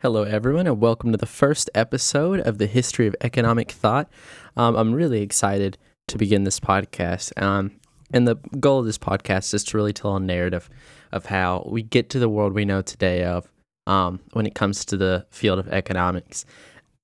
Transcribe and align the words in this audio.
Hello, 0.00 0.24
everyone, 0.24 0.66
and 0.66 0.80
welcome 0.80 1.12
to 1.12 1.16
the 1.16 1.24
first 1.24 1.70
episode 1.74 2.40
of 2.40 2.58
the 2.58 2.66
History 2.66 3.06
of 3.06 3.16
Economic 3.22 3.70
Thought. 3.70 4.10
Um, 4.54 4.76
I'm 4.76 4.92
really 4.92 5.22
excited 5.22 5.78
to 6.08 6.18
begin 6.18 6.44
this 6.44 6.60
podcast. 6.60 7.40
Um, 7.40 7.80
and 8.12 8.28
the 8.28 8.36
goal 8.60 8.80
of 8.80 8.86
this 8.86 8.98
podcast 8.98 9.54
is 9.54 9.64
to 9.64 9.78
really 9.78 9.94
tell 9.94 10.16
a 10.16 10.20
narrative 10.20 10.68
of 11.10 11.26
how 11.26 11.66
we 11.70 11.82
get 11.82 12.10
to 12.10 12.18
the 12.18 12.28
world 12.28 12.52
we 12.52 12.66
know 12.66 12.82
today 12.82 13.24
of 13.24 13.50
um, 13.86 14.20
when 14.32 14.46
it 14.46 14.54
comes 14.54 14.84
to 14.86 14.98
the 14.98 15.26
field 15.30 15.58
of 15.58 15.68
economics. 15.68 16.44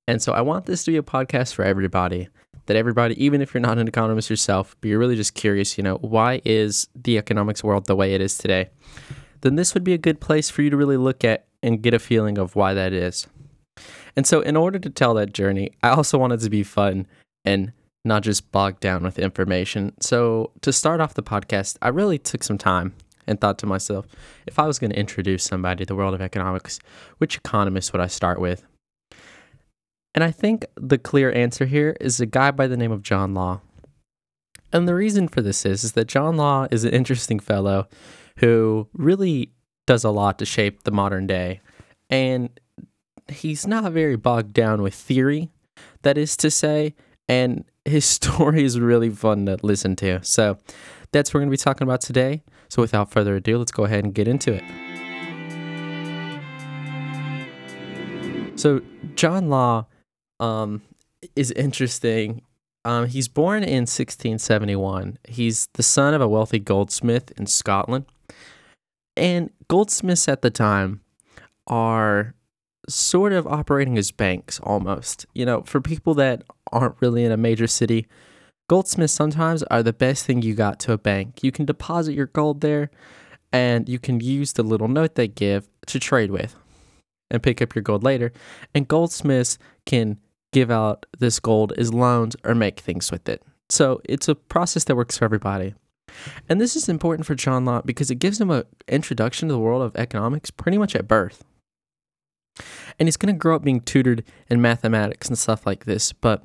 And 0.07 0.21
so 0.21 0.33
I 0.33 0.43
want 0.43 0.67
this 0.67 0.85
to 0.85 0.91
be 0.91 0.99
a 0.99 1.03
podcast 1.03 1.55
for 1.55 1.65
everybody, 1.65 2.29
that 2.67 2.77
everybody, 2.77 3.23
even 3.25 3.41
if 3.41 3.55
you're 3.55 3.63
not 3.63 3.79
an 3.79 3.89
economist 3.89 4.29
yourself, 4.29 4.77
but 4.81 4.89
you're 4.89 4.99
really 4.99 5.17
just 5.17 5.35
curious, 5.35 5.79
you 5.79 5.85
know, 5.85 5.97
why 5.99 6.43
is 6.45 6.89
the 6.95 7.17
economics 7.17 7.65
world 7.65 7.87
the 7.87 7.97
way 7.97 8.13
it 8.15 8.21
is 8.21 8.37
today? 8.37 8.69
Then 9.41 9.55
this 9.55 9.73
would 9.73 9.85
be 9.85 9.95
a 9.95 9.99
good 9.99 10.21
place 10.21 10.51
for 10.51 10.61
you 10.61 10.69
to 10.69 10.77
really 10.77 10.99
look 10.99 11.25
at 11.25 11.47
and 11.63 11.83
get 11.83 11.95
a 11.95 11.99
feeling 11.99 12.39
of 12.39 12.57
why 12.57 12.75
that 12.75 12.93
is. 12.93 13.27
And 14.17 14.27
so, 14.27 14.41
in 14.41 14.57
order 14.57 14.79
to 14.79 14.91
tell 14.91 15.15
that 15.15 15.33
journey, 15.33 15.71
I 15.83 15.91
also 15.91 16.19
wanted 16.19 16.41
to 16.41 16.51
be 16.51 16.63
fun 16.63 17.07
and 17.45 17.73
not 18.05 18.23
just 18.23 18.51
bogged 18.51 18.81
down 18.81 19.03
with 19.03 19.19
information. 19.19 19.95
So, 20.01 20.51
to 20.63 20.73
start 20.73 21.01
off 21.01 21.15
the 21.15 21.23
podcast, 21.23 21.77
I 21.81 21.89
really 21.89 22.19
took 22.19 22.43
some 22.43 22.59
time 22.59 22.95
and 23.27 23.41
thought 23.41 23.59
to 23.59 23.67
myself, 23.67 24.07
if 24.47 24.59
I 24.59 24.67
was 24.67 24.79
going 24.79 24.91
to 24.91 24.99
introduce 24.99 25.45
somebody 25.45 25.85
to 25.85 25.87
the 25.87 25.95
world 25.95 26.15
of 26.15 26.21
economics, 26.21 26.81
which 27.19 27.37
economist 27.37 27.93
would 27.93 28.03
I 28.03 28.09
start 28.09 28.41
with? 28.41 28.65
And 30.15 30.25
I 30.25 30.33
think 30.33 30.67
the 30.75 30.99
clear 30.99 31.31
answer 31.31 31.67
here 31.67 31.97
is 32.01 32.21
a 32.21 32.27
guy 32.27 32.51
by 32.51 32.67
the 32.67 32.77
name 32.77 32.91
of 32.91 33.03
John 33.03 33.33
Law. 33.35 33.61
And 34.73 34.89
the 34.89 34.95
reason 34.95 35.29
for 35.29 35.43
this 35.43 35.65
is, 35.65 35.85
is 35.85 35.93
that 35.93 36.09
John 36.09 36.37
Law 36.37 36.67
is 36.71 36.85
an 36.85 36.93
interesting 36.93 37.39
fellow 37.39 37.89
who 38.39 38.89
really 38.93 39.53
does 39.91 40.05
a 40.05 40.11
lot 40.11 40.39
to 40.39 40.47
shape 40.47 40.85
the 40.85 40.93
modern 40.93 41.27
day. 41.27 41.61
And 42.11 42.49
he's 43.27 43.67
not 43.67 43.91
very 43.91 44.15
bogged 44.15 44.53
down 44.53 44.83
with 44.83 44.95
theory, 44.95 45.51
that 46.03 46.17
is 46.17 46.37
to 46.37 46.49
say, 46.49 46.95
and 47.27 47.65
his 47.85 48.05
story 48.17 48.63
is 48.63 48.79
really 48.79 49.11
fun 49.11 49.47
to 49.47 49.59
listen 49.65 49.97
to. 49.97 50.23
So 50.23 50.59
that's 51.11 51.31
what 51.31 51.39
we're 51.39 51.41
going 51.41 51.51
to 51.51 51.55
be 51.55 51.65
talking 51.65 51.89
about 51.89 52.03
today. 52.03 52.45
So 52.69 52.81
without 52.83 53.11
further 53.11 53.35
ado, 53.35 53.59
let's 53.59 53.73
go 53.73 53.83
ahead 53.83 54.05
and 54.05 54.15
get 54.15 54.29
into 54.29 54.53
it. 54.53 54.63
So 58.61 58.83
John 59.17 59.49
Law 59.49 59.87
um, 60.39 60.83
is 61.35 61.51
interesting. 61.51 62.43
Um, 62.85 63.09
he's 63.09 63.27
born 63.27 63.65
in 63.65 63.89
1671. 63.89 65.19
He's 65.29 65.67
the 65.75 65.83
son 65.83 66.15
of 66.15 66.21
a 66.21 66.29
wealthy 66.29 66.61
goldsmith 66.61 67.33
in 67.37 67.47
Scotland. 67.47 68.05
And 69.21 69.51
goldsmiths 69.69 70.29
at 70.29 70.41
the 70.41 70.51
time 70.51 71.03
are 71.67 72.35
sort 72.89 73.35
of 73.35 73.47
operating 73.47 73.99
as 73.99 74.11
banks 74.11 74.59
almost. 74.61 75.27
You 75.35 75.45
know, 75.45 75.63
for 75.63 75.81
people 75.81 76.15
that 76.15 76.43
aren't 76.73 76.97
really 77.01 77.25
in 77.25 77.31
a 77.31 77.37
major 77.37 77.67
city, 77.67 78.07
goldsmiths 78.71 79.13
sometimes 79.13 79.63
are 79.65 79.83
the 79.83 79.93
best 79.93 80.25
thing 80.25 80.41
you 80.41 80.55
got 80.55 80.81
to 80.81 80.93
a 80.93 80.99
bank. 80.99 81.45
You 81.45 81.53
can 81.53 81.67
deposit 81.67 82.15
your 82.15 82.27
gold 82.29 82.63
there 82.63 82.91
and 83.53 83.91
you 83.91 83.99
can 83.99 84.21
use 84.21 84.55
the 84.55 84.63
little 84.63 84.89
note 84.89 85.17
they 85.17 85.29
give 85.29 85.69
to 85.89 86.01
trade 86.01 86.31
with 86.31 86.57
and 87.31 87.43
pick 87.43 87.61
up 87.61 87.75
your 87.75 87.83
gold 87.83 88.03
later. 88.03 88.33
And 88.75 88.89
goldsmiths 88.89 89.59
can 89.85 90.19
give 90.51 90.71
out 90.71 91.05
this 91.19 91.39
gold 91.41 91.75
as 91.77 91.93
loans 91.93 92.37
or 92.43 92.55
make 92.55 92.81
things 92.81 93.13
with 93.13 93.29
it. 93.29 93.43
So 93.69 94.01
it's 94.05 94.29
a 94.29 94.35
process 94.35 94.85
that 94.85 94.97
works 94.97 95.19
for 95.19 95.27
everybody. 95.27 95.75
And 96.49 96.61
this 96.61 96.77
is 96.77 96.89
important 96.89 97.27
for 97.27 97.35
John 97.35 97.65
Law 97.65 97.83
because 97.83 98.11
it 98.11 98.17
gives 98.17 98.41
him 98.41 98.51
an 98.51 98.65
introduction 98.89 99.49
to 99.49 99.55
the 99.55 99.61
world 99.61 99.83
of 99.83 99.97
economics 99.97 100.51
pretty 100.51 100.79
much 100.79 100.95
at 100.95 101.09
birth. 101.09 101.45
And 102.99 103.07
he's 103.07 103.17
going 103.17 103.35
to 103.35 103.39
grow 103.39 103.57
up 103.57 103.65
being 103.65 103.81
tutored 103.81 104.25
in 104.49 104.61
mathematics 104.61 105.29
and 105.29 105.39
stuff 105.39 105.67
like 105.67 105.85
this. 105.85 106.13
But 106.13 106.43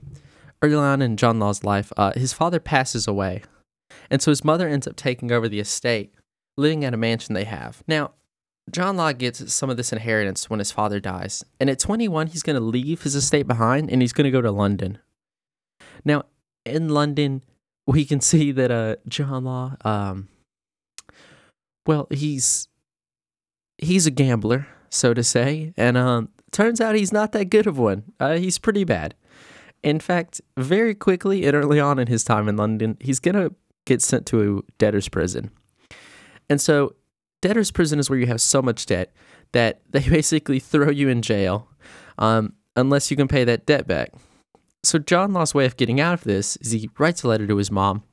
early 0.62 0.76
on 0.76 1.02
in 1.02 1.18
John 1.18 1.40
Law's 1.40 1.64
life, 1.64 1.92
uh, 1.98 2.14
his 2.14 2.34
father 2.34 2.60
passes 2.60 3.08
away. 3.08 3.44
And 4.10 4.22
so 4.22 4.32
his 4.32 4.44
mother 4.44 4.68
ends 4.68 4.88
up 4.88 4.96
taking 4.96 5.32
over 5.32 5.48
the 5.50 5.60
estate, 5.60 6.14
living 6.58 6.86
at 6.86 6.94
a 6.94 6.98
mansion 6.98 7.34
they 7.34 7.44
have. 7.44 7.84
Now, 7.88 8.12
John 8.72 8.98
Law 8.98 9.12
gets 9.14 9.54
some 9.54 9.70
of 9.70 9.78
this 9.78 9.94
inheritance 9.94 10.50
when 10.50 10.60
his 10.60 10.72
father 10.72 11.00
dies. 11.00 11.44
And 11.60 11.70
at 11.70 11.80
21, 11.80 12.28
he's 12.28 12.44
going 12.44 12.56
to 12.56 12.64
leave 12.64 13.04
his 13.04 13.16
estate 13.16 13.48
behind 13.48 13.92
and 13.92 14.02
he's 14.02 14.14
going 14.14 14.26
to 14.26 14.32
go 14.32 14.42
to 14.42 14.52
London. 14.52 14.98
Now, 16.04 16.24
in 16.66 16.90
London, 16.90 17.44
we 17.88 18.06
can 18.06 18.22
see 18.22 18.52
that 18.52 18.72
uh 18.72 18.96
John 19.08 19.44
Law 19.44 19.76
um 19.84 20.28
well 21.86 22.08
he's 22.10 22.68
he's 23.78 24.06
a 24.08 24.12
gambler 24.12 24.68
so 24.90 25.14
to 25.14 25.24
say 25.24 25.74
and 25.78 25.98
um 25.98 26.30
turns 26.52 26.80
out 26.80 26.96
he's 26.96 27.12
not 27.12 27.34
that 27.34 27.50
good 27.50 27.68
of 27.68 27.78
one. 27.78 28.04
Uh, 28.20 28.36
he's 28.36 28.58
pretty 28.58 28.86
bad. 28.86 29.14
In 29.84 30.00
fact 30.00 30.40
very 30.58 30.96
quickly 30.96 31.46
and 31.46 31.56
early 31.56 31.80
on 31.80 32.00
in 32.00 32.08
his 32.08 32.24
time 32.24 32.48
in 32.48 32.56
London 32.58 32.98
he's 33.00 33.20
gonna 33.20 33.52
get 33.86 34.02
sent 34.02 34.26
to 34.28 34.60
a 34.60 34.72
debtor's 34.78 35.10
prison. 35.10 35.52
And 36.50 36.60
so 36.60 36.96
debtor's 37.42 37.72
prison 37.72 38.00
is 38.00 38.10
where 38.10 38.18
you 38.18 38.28
have 38.28 38.42
so 38.42 38.62
much 38.62 38.86
debt 38.86 39.14
that 39.52 39.82
they 39.90 40.00
basically 40.10 40.60
throw 40.60 40.90
you 40.90 41.10
in 41.10 41.22
jail 41.22 41.70
um, 42.18 42.54
unless 42.76 43.12
you 43.12 43.18
can 43.18 43.28
pay 43.28 43.44
that 43.44 43.66
debt 43.66 43.88
back 43.88 44.10
so 44.86 45.00
John 45.00 45.34
Law's 45.34 45.54
way 45.54 45.66
of 45.66 45.78
getting 45.78 46.00
out 46.00 46.14
of 46.14 46.24
this 46.24 46.58
is 46.58 46.72
he 46.72 46.90
writes 46.98 47.24
a 47.24 47.28
letter 47.28 47.48
to 47.48 47.58
his 47.58 47.72
mom 47.72 48.04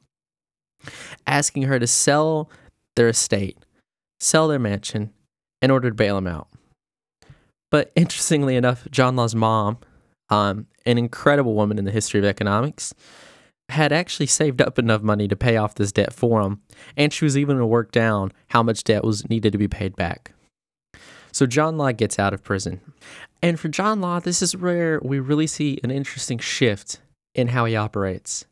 asking 1.27 1.62
her 1.62 1.78
to 1.78 1.87
sell 1.87 2.50
their 2.97 3.09
estate, 3.09 3.59
sell 4.21 4.49
their 4.49 4.59
mansion 4.59 5.12
in 5.61 5.71
order 5.71 5.91
to 5.91 5.94
bail 5.94 6.19
him 6.19 6.27
out. 6.27 6.49
But 7.71 7.93
interestingly 7.97 8.56
enough, 8.56 8.87
John 8.91 9.16
Law's 9.16 9.34
mom, 9.34 9.78
um, 10.28 10.66
an 10.84 10.99
incredible 10.99 11.55
woman 11.55 11.78
in 11.78 11.84
the 11.84 11.91
history 11.91 12.19
of 12.19 12.27
economics, 12.27 12.93
had 13.69 13.93
actually 13.93 14.27
saved 14.27 14.61
up 14.61 14.78
enough 14.78 15.03
money 15.03 15.27
to 15.28 15.37
pay 15.37 15.56
off 15.56 15.77
this 15.77 15.93
debt 15.93 16.12
for 16.12 16.43
him, 16.43 16.61
and 16.97 17.12
she 17.12 17.25
was 17.25 17.38
even 17.38 17.56
able 17.56 17.62
to 17.62 17.66
work 17.66 17.91
down 17.91 18.32
how 18.49 18.62
much 18.62 18.84
debt 18.84 19.05
was 19.05 19.28
needed 19.31 19.53
to 19.53 19.59
be 19.59 19.69
paid 19.69 19.97
back. 19.97 20.32
So 21.32 21.47
John 21.47 21.78
Law 21.78 21.93
gets 21.93 22.19
out 22.19 22.34
of 22.34 22.43
prison. 22.43 22.81
And 23.42 23.58
for 23.58 23.69
John 23.69 24.00
Law, 24.00 24.20
this 24.20 24.41
is 24.41 24.56
where 24.56 25.00
we 25.03 25.19
really 25.19 25.48
see 25.48 25.78
an 25.82 25.91
interesting 25.91 26.38
shift 26.38 27.00
in 27.34 27.48
how 27.48 27.64
he 27.64 27.75
operates. 27.75 28.47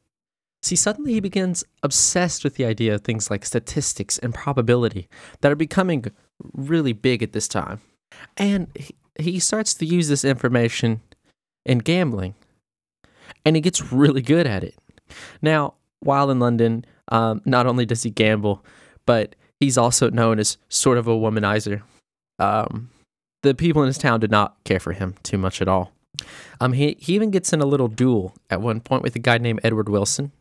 See, 0.62 0.76
suddenly 0.76 1.14
he 1.14 1.20
begins 1.20 1.64
obsessed 1.82 2.44
with 2.44 2.56
the 2.56 2.64
idea 2.64 2.94
of 2.94 3.02
things 3.02 3.30
like 3.30 3.46
statistics 3.46 4.18
and 4.18 4.34
probability 4.34 5.08
that 5.40 5.50
are 5.50 5.56
becoming 5.56 6.04
really 6.52 6.92
big 6.92 7.22
at 7.22 7.32
this 7.32 7.48
time. 7.48 7.80
And 8.36 8.66
he 9.18 9.38
starts 9.38 9.74
to 9.74 9.86
use 9.86 10.08
this 10.08 10.24
information 10.24 11.00
in 11.64 11.78
gambling, 11.78 12.34
and 13.44 13.56
he 13.56 13.62
gets 13.62 13.92
really 13.92 14.22
good 14.22 14.46
at 14.46 14.64
it. 14.64 14.74
Now, 15.40 15.74
while 16.00 16.30
in 16.30 16.40
London, 16.40 16.84
um, 17.08 17.42
not 17.44 17.66
only 17.66 17.86
does 17.86 18.02
he 18.02 18.10
gamble, 18.10 18.64
but 19.06 19.36
he's 19.60 19.78
also 19.78 20.10
known 20.10 20.38
as 20.38 20.58
sort 20.68 20.98
of 20.98 21.06
a 21.06 21.12
womanizer 21.12 21.82
um, 22.38 22.90
the 23.42 23.54
people 23.54 23.82
in 23.82 23.86
his 23.86 23.98
town 23.98 24.20
did 24.20 24.30
not 24.30 24.56
care 24.64 24.80
for 24.80 24.92
him 24.92 25.14
too 25.22 25.38
much 25.38 25.62
at 25.62 25.68
all. 25.68 25.92
Um, 26.60 26.74
he, 26.74 26.96
he 26.98 27.14
even 27.14 27.30
gets 27.30 27.52
in 27.52 27.60
a 27.60 27.66
little 27.66 27.88
duel 27.88 28.34
at 28.50 28.60
one 28.60 28.80
point 28.80 29.02
with 29.02 29.16
a 29.16 29.20
guy 29.20 29.38
named 29.38 29.60
Edward 29.62 29.88
Wilson. 29.88 30.32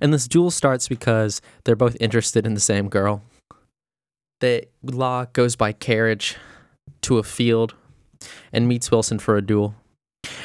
And 0.00 0.12
this 0.12 0.28
duel 0.28 0.50
starts 0.50 0.88
because 0.88 1.40
they're 1.64 1.76
both 1.76 1.96
interested 2.00 2.46
in 2.46 2.54
the 2.54 2.60
same 2.60 2.88
girl. 2.88 3.22
The 4.40 4.66
law 4.82 5.26
goes 5.32 5.54
by 5.54 5.72
carriage 5.72 6.36
to 7.02 7.18
a 7.18 7.22
field 7.22 7.74
and 8.52 8.68
meets 8.68 8.90
Wilson 8.90 9.18
for 9.18 9.36
a 9.36 9.42
duel. 9.42 9.74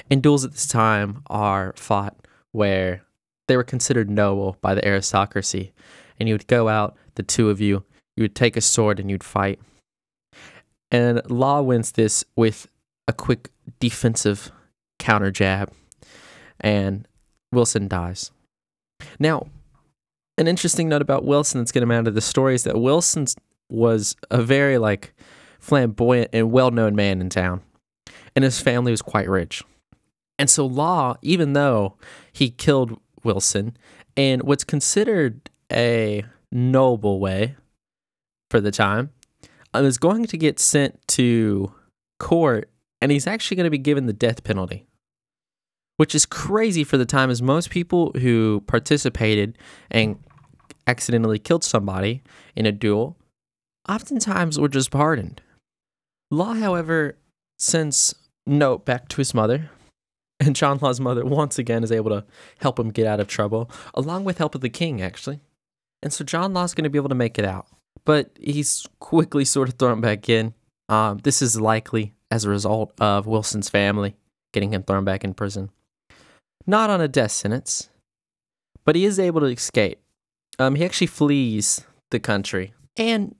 And 0.10 0.22
duels 0.22 0.46
at 0.46 0.52
this 0.52 0.68
time 0.68 1.24
are 1.28 1.74
fought 1.76 2.16
where 2.52 3.04
they 3.48 3.58
were 3.58 3.64
considered 3.64 4.10
noble 4.10 4.58
by 4.62 4.76
the 4.76 4.88
aristocracy. 4.88 5.74
And 6.20 6.30
you 6.30 6.36
would 6.36 6.48
go 6.48 6.68
out, 6.68 6.96
the 7.16 7.24
two 7.24 7.50
of 7.50 7.60
you, 7.60 7.84
you 8.16 8.24
would 8.24 8.36
take 8.36 8.58
a 8.58 8.62
sword 8.62 9.00
and 9.00 9.10
you'd 9.10 9.24
fight. 9.24 9.60
And 10.92 11.22
Law 11.30 11.62
wins 11.62 11.92
this 11.92 12.24
with 12.36 12.68
a 13.08 13.14
quick 13.14 13.50
defensive 13.80 14.52
counter 15.00 15.32
jab, 15.32 15.72
and 16.60 17.08
Wilson 17.52 17.88
dies. 17.88 18.32
Now, 19.20 19.48
an 20.38 20.48
interesting 20.48 20.90
note 20.90 21.02
about 21.02 21.26
Wilson 21.26 21.60
that's 21.60 21.72
going 21.72 21.82
to 21.82 21.88
matter 21.88 22.06
to 22.06 22.12
the 22.12 22.22
story 22.22 22.56
is 22.56 22.64
that 22.64 22.80
Wilson 22.80 23.26
was 23.70 24.16
a 24.32 24.42
very 24.42 24.78
like 24.78 25.14
flamboyant 25.60 26.30
and 26.32 26.52
well-known 26.52 26.96
man 26.96 27.22
in 27.22 27.30
town, 27.30 27.62
and 28.36 28.44
his 28.46 28.62
family 28.62 28.92
was 28.92 29.02
quite 29.02 29.30
rich. 29.30 29.64
And 30.40 30.50
so 30.50 30.66
Law, 30.66 31.18
even 31.22 31.54
though 31.54 31.96
he 32.32 32.50
killed 32.50 33.00
Wilson 33.24 33.76
in 34.16 34.40
what's 34.42 34.64
considered 34.64 35.50
a 35.72 36.24
noble 36.52 37.20
way 37.20 37.56
for 38.50 38.62
the 38.62 38.72
time, 38.72 39.12
is 39.84 39.98
going 39.98 40.26
to 40.26 40.38
get 40.38 40.60
sent 40.60 41.06
to 41.10 41.74
court 42.20 42.70
and 43.02 43.12
he's 43.12 43.28
actually 43.28 43.58
going 43.58 43.66
to 43.66 43.72
be 43.72 43.78
given 43.78 44.06
the 44.06 44.14
death 44.14 44.44
penalty, 44.44 44.88
which 45.98 46.16
is 46.16 46.26
crazy 46.26 46.84
for 46.84 46.98
the 46.98 47.06
time, 47.06 47.30
as 47.30 47.42
most 47.42 47.70
people 47.70 48.12
who 48.20 48.64
participated 48.68 49.58
and 49.92 50.18
accidentally 50.88 51.38
killed 51.38 51.64
somebody 51.64 52.24
in 52.56 52.66
a 52.66 52.72
duel 52.72 53.18
oftentimes 53.88 54.60
were 54.60 54.68
just 54.68 54.92
pardoned. 54.92 55.42
Law, 56.32 56.56
however, 56.56 57.18
since 57.58 58.14
note 58.46 58.86
back 58.86 59.08
to 59.10 59.18
his 59.18 59.34
mother. 59.34 59.70
And 60.40 60.56
John 60.56 60.78
Law's 60.80 61.00
mother, 61.00 61.26
once 61.26 61.58
again, 61.58 61.84
is 61.84 61.92
able 61.92 62.12
to 62.12 62.24
help 62.60 62.78
him 62.78 62.92
get 62.92 63.08
out 63.08 63.20
of 63.20 63.28
trouble, 63.28 63.72
along 63.96 64.24
with 64.24 64.38
help 64.38 64.54
of 64.54 64.62
the 64.62 64.70
king, 64.70 65.02
actually. 65.02 65.40
And 66.04 66.14
so 66.14 66.24
John 66.24 66.54
Law's 66.54 66.76
going 66.76 66.84
to 66.84 66.92
be 66.92 67.00
able 67.00 67.10
to 67.10 67.16
make 67.16 67.40
it 67.40 67.46
out. 67.46 67.66
But 68.08 68.32
he's 68.40 68.88
quickly 69.02 69.44
sort 69.44 69.68
of 69.68 69.76
thrown 69.76 70.00
back 70.00 70.30
in. 70.30 70.54
Um, 70.88 71.18
this 71.18 71.42
is 71.42 71.60
likely 71.60 72.14
as 72.32 72.46
a 72.46 72.50
result 72.50 72.94
of 73.02 73.28
Wilson's 73.28 73.68
family 73.70 74.16
getting 74.54 74.74
him 74.74 74.84
thrown 74.84 75.04
back 75.04 75.26
in 75.26 75.34
prison. 75.34 75.72
Not 76.66 76.90
on 76.90 77.02
a 77.02 77.10
death 77.10 77.32
sentence, 77.32 77.90
but 78.86 78.96
he 78.96 79.04
is 79.04 79.20
able 79.20 79.42
to 79.42 79.48
escape. 79.48 80.00
Um, 80.58 80.76
he 80.76 80.86
actually 80.86 81.08
flees 81.08 81.86
the 82.10 82.20
country, 82.20 82.74
and 82.96 83.36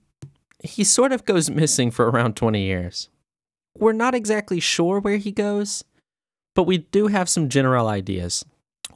he 0.62 0.84
sort 0.84 1.12
of 1.12 1.24
goes 1.24 1.48
missing 1.62 1.90
for 1.90 2.10
around 2.10 2.36
20 2.36 2.62
years. 2.62 3.08
We're 3.78 3.92
not 3.94 4.14
exactly 4.14 4.60
sure 4.60 5.00
where 5.00 5.16
he 5.16 5.32
goes, 5.32 5.82
but 6.54 6.64
we 6.64 6.76
do 6.76 7.06
have 7.06 7.30
some 7.30 7.48
general 7.48 7.88
ideas. 7.88 8.44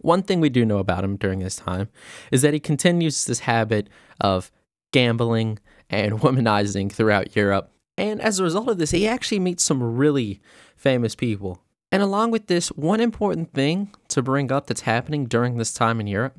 One 0.02 0.22
thing 0.22 0.40
we 0.40 0.50
do 0.50 0.66
know 0.66 0.78
about 0.78 1.02
him 1.02 1.16
during 1.16 1.38
this 1.38 1.56
time 1.56 1.88
is 2.30 2.42
that 2.42 2.52
he 2.52 2.60
continues 2.60 3.25
this 3.25 3.40
habit 3.40 3.88
of 4.20 4.52
gambling 4.92 5.58
and 5.90 6.12
womanizing 6.20 6.90
throughout 6.90 7.34
Europe. 7.34 7.70
And 7.98 8.20
as 8.20 8.38
a 8.38 8.44
result 8.44 8.68
of 8.68 8.78
this, 8.78 8.90
he 8.90 9.06
actually 9.06 9.40
meets 9.40 9.62
some 9.62 9.82
really 9.82 10.40
famous 10.76 11.14
people. 11.14 11.62
And 11.90 12.02
along 12.02 12.30
with 12.30 12.46
this, 12.46 12.68
one 12.68 13.00
important 13.00 13.52
thing 13.52 13.92
to 14.08 14.22
bring 14.22 14.50
up 14.50 14.66
that's 14.66 14.82
happening 14.82 15.26
during 15.26 15.58
this 15.58 15.74
time 15.74 16.00
in 16.00 16.06
Europe 16.06 16.38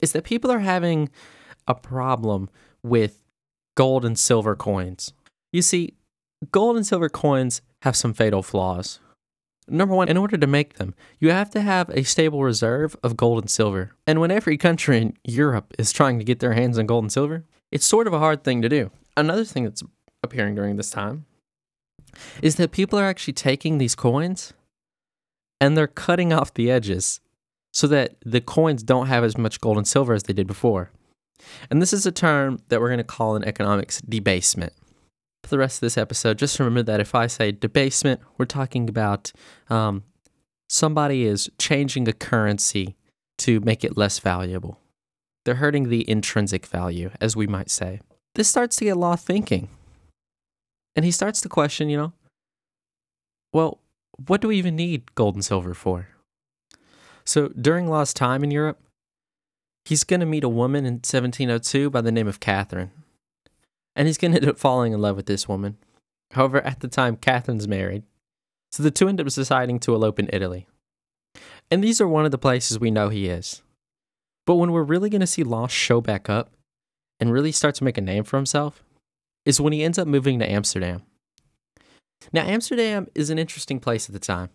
is 0.00 0.12
that 0.12 0.24
people 0.24 0.50
are 0.50 0.58
having 0.58 1.08
a 1.66 1.74
problem 1.74 2.50
with 2.82 3.22
gold 3.76 4.04
and 4.04 4.18
silver 4.18 4.54
coins. 4.54 5.12
You 5.52 5.62
see, 5.62 5.94
gold 6.52 6.76
and 6.76 6.86
silver 6.86 7.08
coins 7.08 7.62
have 7.82 7.96
some 7.96 8.12
fatal 8.12 8.42
flaws. 8.42 9.00
Number 9.66 9.94
one, 9.94 10.08
in 10.08 10.16
order 10.16 10.36
to 10.36 10.46
make 10.46 10.74
them, 10.74 10.94
you 11.18 11.30
have 11.30 11.50
to 11.50 11.60
have 11.60 11.90
a 11.90 12.02
stable 12.02 12.42
reserve 12.42 12.96
of 13.02 13.16
gold 13.16 13.42
and 13.42 13.50
silver. 13.50 13.92
And 14.06 14.20
when 14.20 14.30
every 14.30 14.56
country 14.56 14.98
in 14.98 15.16
Europe 15.24 15.74
is 15.78 15.92
trying 15.92 16.18
to 16.18 16.24
get 16.24 16.40
their 16.40 16.54
hands 16.54 16.78
on 16.78 16.86
gold 16.86 17.04
and 17.04 17.12
silver, 17.12 17.44
it's 17.70 17.86
sort 17.86 18.06
of 18.06 18.12
a 18.12 18.18
hard 18.18 18.44
thing 18.44 18.62
to 18.62 18.68
do. 18.68 18.90
Another 19.16 19.44
thing 19.44 19.64
that's 19.64 19.82
appearing 20.22 20.54
during 20.54 20.76
this 20.76 20.90
time 20.90 21.26
is 22.42 22.56
that 22.56 22.72
people 22.72 22.98
are 22.98 23.04
actually 23.04 23.34
taking 23.34 23.78
these 23.78 23.94
coins 23.94 24.52
and 25.60 25.76
they're 25.76 25.86
cutting 25.86 26.32
off 26.32 26.54
the 26.54 26.70
edges 26.70 27.20
so 27.72 27.86
that 27.86 28.16
the 28.24 28.40
coins 28.40 28.82
don't 28.82 29.08
have 29.08 29.24
as 29.24 29.36
much 29.36 29.60
gold 29.60 29.76
and 29.76 29.86
silver 29.86 30.14
as 30.14 30.24
they 30.24 30.32
did 30.32 30.46
before. 30.46 30.90
And 31.70 31.80
this 31.80 31.92
is 31.92 32.06
a 32.06 32.12
term 32.12 32.58
that 32.68 32.80
we're 32.80 32.88
going 32.88 32.98
to 32.98 33.04
call 33.04 33.36
in 33.36 33.44
economics 33.44 34.00
debasement. 34.00 34.72
For 35.44 35.50
the 35.50 35.58
rest 35.58 35.76
of 35.78 35.80
this 35.82 35.96
episode, 35.96 36.38
just 36.38 36.58
remember 36.58 36.82
that 36.82 37.00
if 37.00 37.14
I 37.14 37.26
say 37.26 37.52
debasement, 37.52 38.20
we're 38.36 38.44
talking 38.46 38.88
about 38.88 39.32
um, 39.70 40.02
somebody 40.68 41.24
is 41.24 41.48
changing 41.58 42.08
a 42.08 42.12
currency 42.12 42.96
to 43.38 43.60
make 43.60 43.84
it 43.84 43.96
less 43.96 44.18
valuable. 44.18 44.80
They're 45.48 45.54
hurting 45.54 45.88
the 45.88 46.04
intrinsic 46.10 46.66
value, 46.66 47.10
as 47.22 47.34
we 47.34 47.46
might 47.46 47.70
say. 47.70 48.02
This 48.34 48.50
starts 48.50 48.76
to 48.76 48.84
get 48.84 48.98
Law 48.98 49.16
thinking. 49.16 49.70
And 50.94 51.06
he 51.06 51.10
starts 51.10 51.40
to 51.40 51.48
question, 51.48 51.88
you 51.88 51.96
know, 51.96 52.12
well, 53.54 53.78
what 54.26 54.42
do 54.42 54.48
we 54.48 54.58
even 54.58 54.76
need 54.76 55.14
gold 55.14 55.36
and 55.36 55.42
silver 55.42 55.72
for? 55.72 56.08
So 57.24 57.48
during 57.48 57.88
Law's 57.88 58.12
time 58.12 58.44
in 58.44 58.50
Europe, 58.50 58.78
he's 59.86 60.04
going 60.04 60.20
to 60.20 60.26
meet 60.26 60.44
a 60.44 60.50
woman 60.50 60.84
in 60.84 60.96
1702 60.96 61.88
by 61.88 62.02
the 62.02 62.12
name 62.12 62.28
of 62.28 62.40
Catherine. 62.40 62.90
And 63.96 64.06
he's 64.06 64.18
going 64.18 64.32
to 64.32 64.40
end 64.42 64.50
up 64.50 64.58
falling 64.58 64.92
in 64.92 65.00
love 65.00 65.16
with 65.16 65.24
this 65.24 65.48
woman. 65.48 65.78
However, 66.32 66.60
at 66.60 66.80
the 66.80 66.88
time, 66.88 67.16
Catherine's 67.16 67.66
married. 67.66 68.02
So 68.70 68.82
the 68.82 68.90
two 68.90 69.08
end 69.08 69.18
up 69.18 69.26
deciding 69.28 69.80
to 69.80 69.94
elope 69.94 70.18
in 70.18 70.28
Italy. 70.30 70.66
And 71.70 71.82
these 71.82 72.02
are 72.02 72.06
one 72.06 72.26
of 72.26 72.32
the 72.32 72.36
places 72.36 72.78
we 72.78 72.90
know 72.90 73.08
he 73.08 73.28
is. 73.28 73.62
But 74.48 74.54
when 74.54 74.72
we're 74.72 74.82
really 74.82 75.10
going 75.10 75.20
to 75.20 75.26
see 75.26 75.42
Law 75.42 75.66
show 75.66 76.00
back 76.00 76.30
up 76.30 76.54
and 77.20 77.30
really 77.30 77.52
start 77.52 77.74
to 77.74 77.84
make 77.84 77.98
a 77.98 78.00
name 78.00 78.24
for 78.24 78.38
himself 78.38 78.82
is 79.44 79.60
when 79.60 79.74
he 79.74 79.84
ends 79.84 79.98
up 79.98 80.08
moving 80.08 80.38
to 80.38 80.50
Amsterdam. 80.50 81.02
Now, 82.32 82.46
Amsterdam 82.46 83.08
is 83.14 83.28
an 83.28 83.38
interesting 83.38 83.78
place 83.78 84.08
at 84.08 84.14
the 84.14 84.18
time 84.18 84.48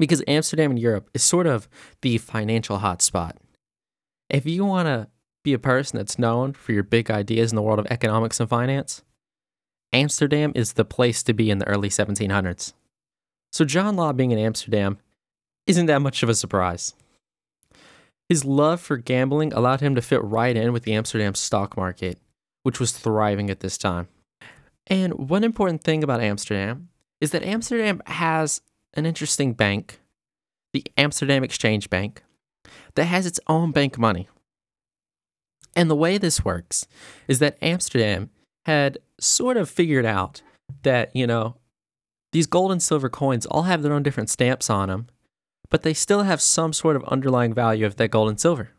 because 0.00 0.20
Amsterdam 0.26 0.72
in 0.72 0.78
Europe 0.78 1.10
is 1.14 1.22
sort 1.22 1.46
of 1.46 1.68
the 2.00 2.18
financial 2.18 2.80
hotspot. 2.80 3.36
If 4.28 4.46
you 4.46 4.64
want 4.64 4.86
to 4.86 5.06
be 5.44 5.52
a 5.52 5.60
person 5.60 5.98
that's 5.98 6.18
known 6.18 6.52
for 6.52 6.72
your 6.72 6.82
big 6.82 7.08
ideas 7.08 7.52
in 7.52 7.56
the 7.56 7.62
world 7.62 7.78
of 7.78 7.86
economics 7.88 8.40
and 8.40 8.48
finance, 8.48 9.04
Amsterdam 9.92 10.50
is 10.56 10.72
the 10.72 10.84
place 10.84 11.22
to 11.22 11.32
be 11.32 11.52
in 11.52 11.58
the 11.58 11.68
early 11.68 11.88
1700s. 11.88 12.72
So, 13.52 13.64
John 13.64 13.94
Law 13.94 14.12
being 14.12 14.32
in 14.32 14.40
Amsterdam 14.40 14.98
isn't 15.68 15.86
that 15.86 16.02
much 16.02 16.24
of 16.24 16.28
a 16.28 16.34
surprise. 16.34 16.94
His 18.28 18.44
love 18.44 18.80
for 18.80 18.96
gambling 18.96 19.52
allowed 19.52 19.80
him 19.80 19.94
to 19.94 20.02
fit 20.02 20.22
right 20.22 20.56
in 20.56 20.72
with 20.72 20.84
the 20.84 20.94
Amsterdam 20.94 21.34
stock 21.34 21.76
market, 21.76 22.18
which 22.62 22.80
was 22.80 22.92
thriving 22.92 23.50
at 23.50 23.60
this 23.60 23.76
time. 23.76 24.08
And 24.86 25.28
one 25.28 25.44
important 25.44 25.84
thing 25.84 26.02
about 26.02 26.20
Amsterdam 26.20 26.88
is 27.20 27.30
that 27.30 27.44
Amsterdam 27.44 28.02
has 28.06 28.60
an 28.94 29.06
interesting 29.06 29.52
bank, 29.52 30.00
the 30.72 30.84
Amsterdam 30.96 31.44
Exchange 31.44 31.88
Bank, 31.90 32.22
that 32.94 33.04
has 33.04 33.26
its 33.26 33.40
own 33.46 33.70
bank 33.70 33.98
money. 33.98 34.28
And 35.74 35.90
the 35.90 35.96
way 35.96 36.18
this 36.18 36.44
works 36.44 36.86
is 37.28 37.38
that 37.38 37.56
Amsterdam 37.62 38.30
had 38.66 38.98
sort 39.20 39.56
of 39.56 39.70
figured 39.70 40.04
out 40.04 40.42
that, 40.82 41.14
you 41.14 41.26
know, 41.26 41.56
these 42.32 42.46
gold 42.46 42.72
and 42.72 42.82
silver 42.82 43.08
coins 43.08 43.46
all 43.46 43.62
have 43.62 43.82
their 43.82 43.92
own 43.92 44.02
different 44.02 44.30
stamps 44.30 44.70
on 44.70 44.88
them, 44.88 45.06
but 45.72 45.82
they 45.82 45.94
still 45.94 46.22
have 46.22 46.40
some 46.40 46.72
sort 46.72 46.94
of 46.94 47.04
underlying 47.04 47.52
value 47.52 47.84
of 47.84 47.96
that 47.96 48.12
gold 48.12 48.28
and 48.28 48.38
silver. 48.38 48.70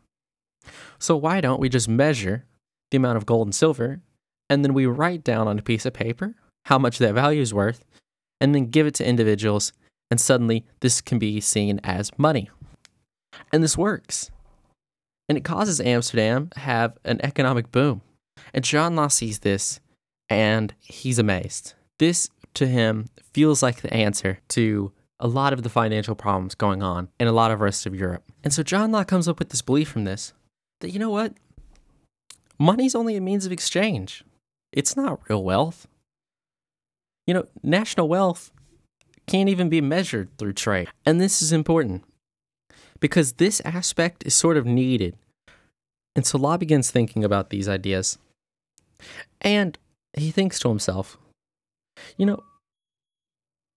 So 0.98 1.14
why 1.14 1.42
don't 1.42 1.60
we 1.60 1.68
just 1.68 1.88
measure 1.88 2.46
the 2.90 2.96
amount 2.96 3.18
of 3.18 3.26
gold 3.26 3.48
and 3.48 3.54
silver 3.54 4.00
and 4.48 4.64
then 4.64 4.74
we 4.74 4.86
write 4.86 5.24
down 5.24 5.48
on 5.48 5.58
a 5.58 5.62
piece 5.62 5.84
of 5.84 5.92
paper 5.92 6.34
how 6.66 6.78
much 6.78 6.98
that 6.98 7.14
value 7.14 7.42
is 7.42 7.52
worth, 7.52 7.84
and 8.40 8.54
then 8.54 8.70
give 8.70 8.86
it 8.86 8.94
to 8.94 9.06
individuals, 9.06 9.72
and 10.10 10.20
suddenly 10.20 10.64
this 10.80 11.00
can 11.00 11.18
be 11.18 11.40
seen 11.40 11.80
as 11.84 12.16
money. 12.18 12.50
And 13.52 13.62
this 13.62 13.76
works. 13.76 14.30
And 15.28 15.36
it 15.36 15.44
causes 15.44 15.80
Amsterdam 15.80 16.50
have 16.56 16.96
an 17.04 17.20
economic 17.22 17.70
boom. 17.72 18.02
And 18.52 18.64
John 18.64 18.94
Law 18.94 19.08
sees 19.08 19.40
this 19.40 19.80
and 20.28 20.74
he's 20.80 21.18
amazed. 21.18 21.74
This 21.98 22.28
to 22.54 22.66
him 22.66 23.08
feels 23.32 23.62
like 23.62 23.80
the 23.80 23.92
answer 23.92 24.38
to 24.50 24.92
a 25.24 25.26
lot 25.26 25.54
of 25.54 25.62
the 25.62 25.70
financial 25.70 26.14
problems 26.14 26.54
going 26.54 26.82
on 26.82 27.08
in 27.18 27.26
a 27.26 27.32
lot 27.32 27.50
of 27.50 27.62
rest 27.62 27.86
of 27.86 27.94
Europe. 27.94 28.22
And 28.44 28.52
so 28.52 28.62
John 28.62 28.92
Law 28.92 29.04
comes 29.04 29.26
up 29.26 29.38
with 29.38 29.48
this 29.48 29.62
belief 29.62 29.88
from 29.88 30.04
this 30.04 30.34
that 30.82 30.90
you 30.90 30.98
know 30.98 31.08
what? 31.08 31.32
Money's 32.58 32.94
only 32.94 33.16
a 33.16 33.22
means 33.22 33.46
of 33.46 33.52
exchange. 33.52 34.22
It's 34.70 34.96
not 34.96 35.20
real 35.28 35.42
wealth. 35.42 35.88
You 37.26 37.32
know, 37.32 37.46
national 37.62 38.06
wealth 38.06 38.52
can't 39.26 39.48
even 39.48 39.70
be 39.70 39.80
measured 39.80 40.28
through 40.36 40.52
trade. 40.52 40.88
And 41.06 41.18
this 41.18 41.40
is 41.40 41.52
important 41.52 42.04
because 43.00 43.34
this 43.34 43.62
aspect 43.64 44.26
is 44.26 44.34
sort 44.34 44.58
of 44.58 44.66
needed. 44.66 45.16
And 46.14 46.26
so 46.26 46.36
Law 46.36 46.58
begins 46.58 46.90
thinking 46.90 47.24
about 47.24 47.48
these 47.48 47.66
ideas. 47.66 48.18
And 49.40 49.78
he 50.12 50.30
thinks 50.30 50.58
to 50.60 50.68
himself, 50.68 51.16
you 52.18 52.26
know, 52.26 52.42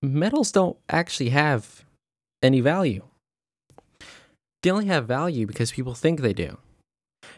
metals 0.01 0.51
don't 0.51 0.77
actually 0.89 1.29
have 1.29 1.85
any 2.41 2.61
value. 2.61 3.03
They 4.63 4.71
only 4.71 4.87
have 4.87 5.07
value 5.07 5.45
because 5.45 5.71
people 5.71 5.93
think 5.93 6.21
they 6.21 6.33
do. 6.33 6.57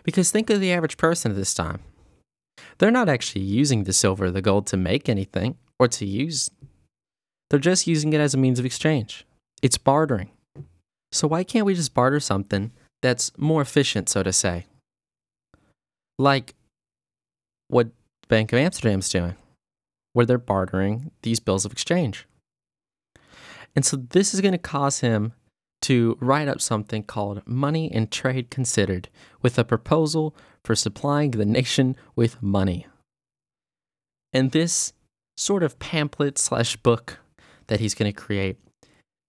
Because 0.03 0.31
think 0.31 0.49
of 0.49 0.59
the 0.59 0.71
average 0.71 0.97
person 0.97 1.31
at 1.31 1.37
this 1.37 1.53
time. 1.53 1.81
They're 2.77 2.91
not 2.91 3.09
actually 3.09 3.41
using 3.41 3.83
the 3.83 3.93
silver 3.93 4.25
or 4.25 4.31
the 4.31 4.41
gold 4.41 4.67
to 4.67 4.77
make 4.77 5.09
anything 5.09 5.57
or 5.79 5.87
to 5.89 6.05
use. 6.05 6.49
They're 7.49 7.59
just 7.59 7.87
using 7.87 8.13
it 8.13 8.21
as 8.21 8.33
a 8.33 8.37
means 8.37 8.59
of 8.59 8.65
exchange. 8.65 9.25
It's 9.61 9.77
bartering. 9.77 10.31
So 11.11 11.27
why 11.27 11.43
can't 11.43 11.65
we 11.65 11.75
just 11.75 11.93
barter 11.93 12.19
something 12.19 12.71
that's 13.01 13.37
more 13.37 13.61
efficient, 13.61 14.09
so 14.09 14.23
to 14.23 14.31
say? 14.31 14.67
Like 16.17 16.55
what 17.67 17.89
Bank 18.27 18.53
of 18.53 18.59
Amsterdam's 18.59 19.09
doing, 19.09 19.35
where 20.13 20.25
they're 20.25 20.37
bartering 20.37 21.11
these 21.23 21.39
bills 21.39 21.65
of 21.65 21.71
exchange. 21.71 22.27
And 23.75 23.85
so 23.85 23.97
this 23.97 24.33
is 24.33 24.41
going 24.41 24.53
to 24.53 24.57
cause 24.57 24.99
him 24.99 25.33
to 25.81 26.17
write 26.19 26.47
up 26.47 26.61
something 26.61 27.03
called 27.03 27.41
Money 27.45 27.91
and 27.91 28.11
Trade 28.11 28.49
Considered 28.49 29.09
with 29.41 29.57
a 29.57 29.63
proposal 29.63 30.35
for 30.63 30.75
supplying 30.75 31.31
the 31.31 31.45
nation 31.45 31.95
with 32.15 32.41
money. 32.41 32.85
And 34.33 34.51
this 34.51 34.93
sort 35.37 35.63
of 35.63 35.79
pamphlet 35.79 36.37
slash 36.37 36.75
book 36.75 37.19
that 37.67 37.79
he's 37.79 37.95
going 37.95 38.11
to 38.11 38.21
create 38.21 38.57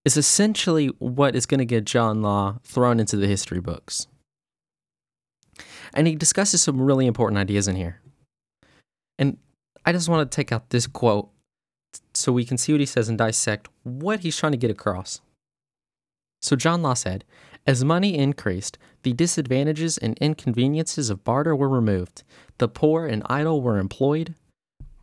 is 0.05 0.17
essentially 0.17 0.89
what 0.99 1.37
is 1.37 1.47
going 1.47 1.59
to 1.59 1.65
get 1.65 1.85
John 1.85 2.23
Law 2.23 2.59
thrown 2.65 2.99
into 2.99 3.17
the 3.17 3.27
history 3.27 3.61
books. 3.61 4.09
And 5.93 6.07
he 6.07 6.17
discusses 6.17 6.63
some 6.63 6.81
really 6.81 7.07
important 7.07 7.39
ideas 7.39 7.69
in 7.69 7.77
here. 7.77 8.01
And 9.19 9.39
I 9.85 9.93
just 9.93 10.09
want 10.09 10.31
to 10.31 10.35
take 10.35 10.53
out 10.53 10.71
this 10.71 10.87
quote 10.87 11.31
so 12.15 12.33
we 12.33 12.45
can 12.45 12.59
see 12.59 12.73
what 12.73 12.81
he 12.81 12.87
says 12.87 13.09
and 13.09 13.19
dissect 13.19 13.69
what 13.83 14.21
he's 14.21 14.37
trying 14.37 14.53
to 14.53 14.59
get 14.59 14.71
across. 14.71 15.21
So 16.43 16.57
John 16.57 16.83
Law 16.83 16.95
said, 16.95 17.25
as 17.67 17.85
money 17.85 18.17
increased, 18.17 18.79
the 19.03 19.13
disadvantages 19.13 19.99
and 19.99 20.17
inconveniences 20.19 21.11
of 21.11 21.25
barter 21.25 21.55
were 21.55 21.69
removed. 21.69 22.23
The 22.59 22.69
poor 22.69 23.07
and 23.07 23.23
idle 23.27 23.61
were 23.61 23.79
employed. 23.79 24.35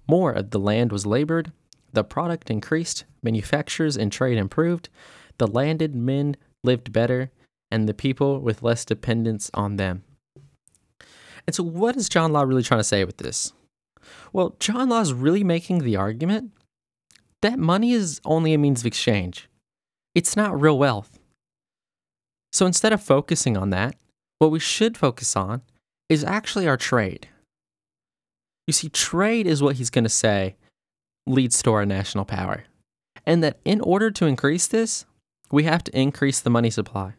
More 0.07 0.31
of 0.31 0.49
the 0.51 0.59
land 0.59 0.91
was 0.91 1.05
labored. 1.05 1.51
The 1.93 2.03
product 2.03 2.49
increased. 2.49 3.05
Manufactures 3.21 3.95
and 3.95 4.11
trade 4.11 4.37
improved. 4.37 4.89
The 5.37 5.47
landed 5.47 5.95
men 5.95 6.35
lived 6.63 6.91
better, 6.91 7.31
and 7.69 7.87
the 7.87 7.93
people 7.93 8.39
with 8.39 8.63
less 8.63 8.83
dependence 8.85 9.51
on 9.53 9.77
them. 9.77 10.03
And 11.45 11.55
so, 11.55 11.63
what 11.63 11.95
is 11.95 12.09
John 12.09 12.33
Law 12.33 12.41
really 12.41 12.63
trying 12.63 12.79
to 12.79 12.83
say 12.83 13.05
with 13.05 13.17
this? 13.17 13.53
Well, 14.33 14.55
John 14.59 14.89
Law 14.89 15.01
is 15.01 15.13
really 15.13 15.43
making 15.43 15.79
the 15.79 15.95
argument 15.95 16.51
that 17.41 17.59
money 17.59 17.91
is 17.91 18.21
only 18.25 18.53
a 18.53 18.57
means 18.57 18.81
of 18.81 18.85
exchange, 18.85 19.49
it's 20.15 20.35
not 20.35 20.59
real 20.59 20.77
wealth. 20.77 21.19
So 22.51 22.65
instead 22.65 22.93
of 22.93 23.01
focusing 23.01 23.55
on 23.55 23.69
that, 23.71 23.95
what 24.39 24.51
we 24.51 24.59
should 24.59 24.97
focus 24.97 25.35
on 25.35 25.61
is 26.09 26.23
actually 26.23 26.67
our 26.67 26.77
trade. 26.77 27.27
You 28.65 28.73
see, 28.73 28.89
trade 28.89 29.47
is 29.47 29.61
what 29.61 29.75
he's 29.75 29.89
going 29.89 30.03
to 30.03 30.09
say 30.09 30.55
leads 31.25 31.61
to 31.63 31.73
our 31.73 31.85
national 31.85 32.25
power. 32.25 32.65
And 33.25 33.43
that 33.43 33.59
in 33.65 33.81
order 33.81 34.09
to 34.11 34.25
increase 34.25 34.67
this, 34.67 35.05
we 35.51 35.63
have 35.63 35.83
to 35.85 35.97
increase 35.97 36.39
the 36.39 36.49
money 36.49 36.69
supply. 36.69 37.13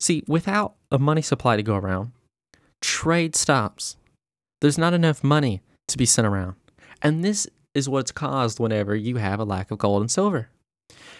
See, 0.00 0.24
without 0.26 0.74
a 0.90 0.98
money 0.98 1.22
supply 1.22 1.56
to 1.56 1.62
go 1.62 1.76
around, 1.76 2.12
trade 2.80 3.36
stops. 3.36 3.96
There's 4.60 4.78
not 4.78 4.94
enough 4.94 5.22
money 5.22 5.62
to 5.88 5.98
be 5.98 6.06
sent 6.06 6.26
around. 6.26 6.56
And 7.00 7.24
this 7.24 7.46
is 7.74 7.88
what's 7.88 8.12
caused 8.12 8.60
whenever 8.60 8.94
you 8.94 9.16
have 9.16 9.40
a 9.40 9.44
lack 9.44 9.70
of 9.70 9.78
gold 9.78 10.02
and 10.02 10.10
silver. 10.10 10.48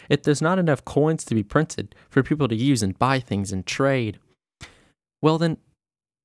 If 0.09 0.23
there's 0.23 0.43
not 0.43 0.59
enough 0.59 0.85
coins 0.85 1.25
to 1.25 1.35
be 1.35 1.43
printed 1.43 1.95
for 2.11 2.23
people 2.23 2.49
to 2.49 2.55
use 2.55 2.83
and 2.83 2.99
buy 2.99 3.21
things 3.21 3.53
and 3.53 3.67
trade, 3.67 4.19
well, 5.21 5.39
then 5.39 5.57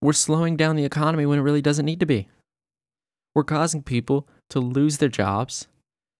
we're 0.02 0.14
slowing 0.14 0.58
down 0.58 0.76
the 0.76 0.86
economy 0.86 1.26
when 1.26 1.40
it 1.40 1.44
really 1.44 1.62
doesn't 1.62 1.86
need 1.86 2.00
to 2.00 2.06
be. 2.06 2.28
We're 3.34 3.44
causing 3.44 3.84
people 3.84 4.28
to 4.50 4.60
lose 4.60 4.98
their 4.98 5.10
jobs, 5.10 5.68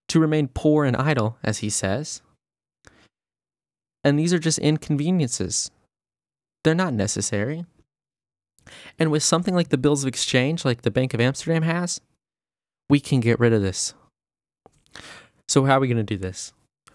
to 0.08 0.20
remain 0.20 0.48
poor 0.48 0.84
and 0.84 0.96
idle, 0.96 1.36
as 1.42 1.58
he 1.58 1.70
says. 1.70 2.22
And 4.04 4.18
these 4.18 4.32
are 4.32 4.38
just 4.38 4.58
inconveniences. 4.58 5.70
They're 6.64 6.74
not 6.74 6.94
necessary. 6.94 7.66
And 8.98 9.10
with 9.10 9.22
something 9.22 9.54
like 9.54 9.70
the 9.70 9.78
bills 9.78 10.04
of 10.04 10.08
exchange, 10.08 10.64
like 10.64 10.82
the 10.82 10.90
Bank 10.90 11.14
of 11.14 11.20
Amsterdam 11.20 11.62
has, 11.62 12.00
we 12.88 13.00
can 13.00 13.20
get 13.20 13.40
rid 13.40 13.52
of 13.52 13.62
this. 13.62 13.94
So, 15.48 15.64
how 15.64 15.76
are 15.76 15.80
we 15.80 15.88
going 15.88 15.96
to 15.96 16.02
do 16.02 16.18
this? 16.18 16.52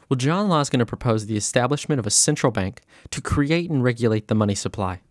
Well, 0.10 0.18
John 0.18 0.50
Law 0.50 0.60
is 0.60 0.70
going 0.70 0.80
to 0.80 0.86
propose 0.86 1.26
the 1.26 1.38
establishment 1.38 2.00
of 2.00 2.06
a 2.06 2.12
central 2.12 2.52
bank 2.52 2.82
to 3.12 3.22
create 3.22 3.70
and 3.70 3.84
regulate 3.84 4.28
the 4.28 4.36
money 4.36 4.56
supply. 4.56 5.02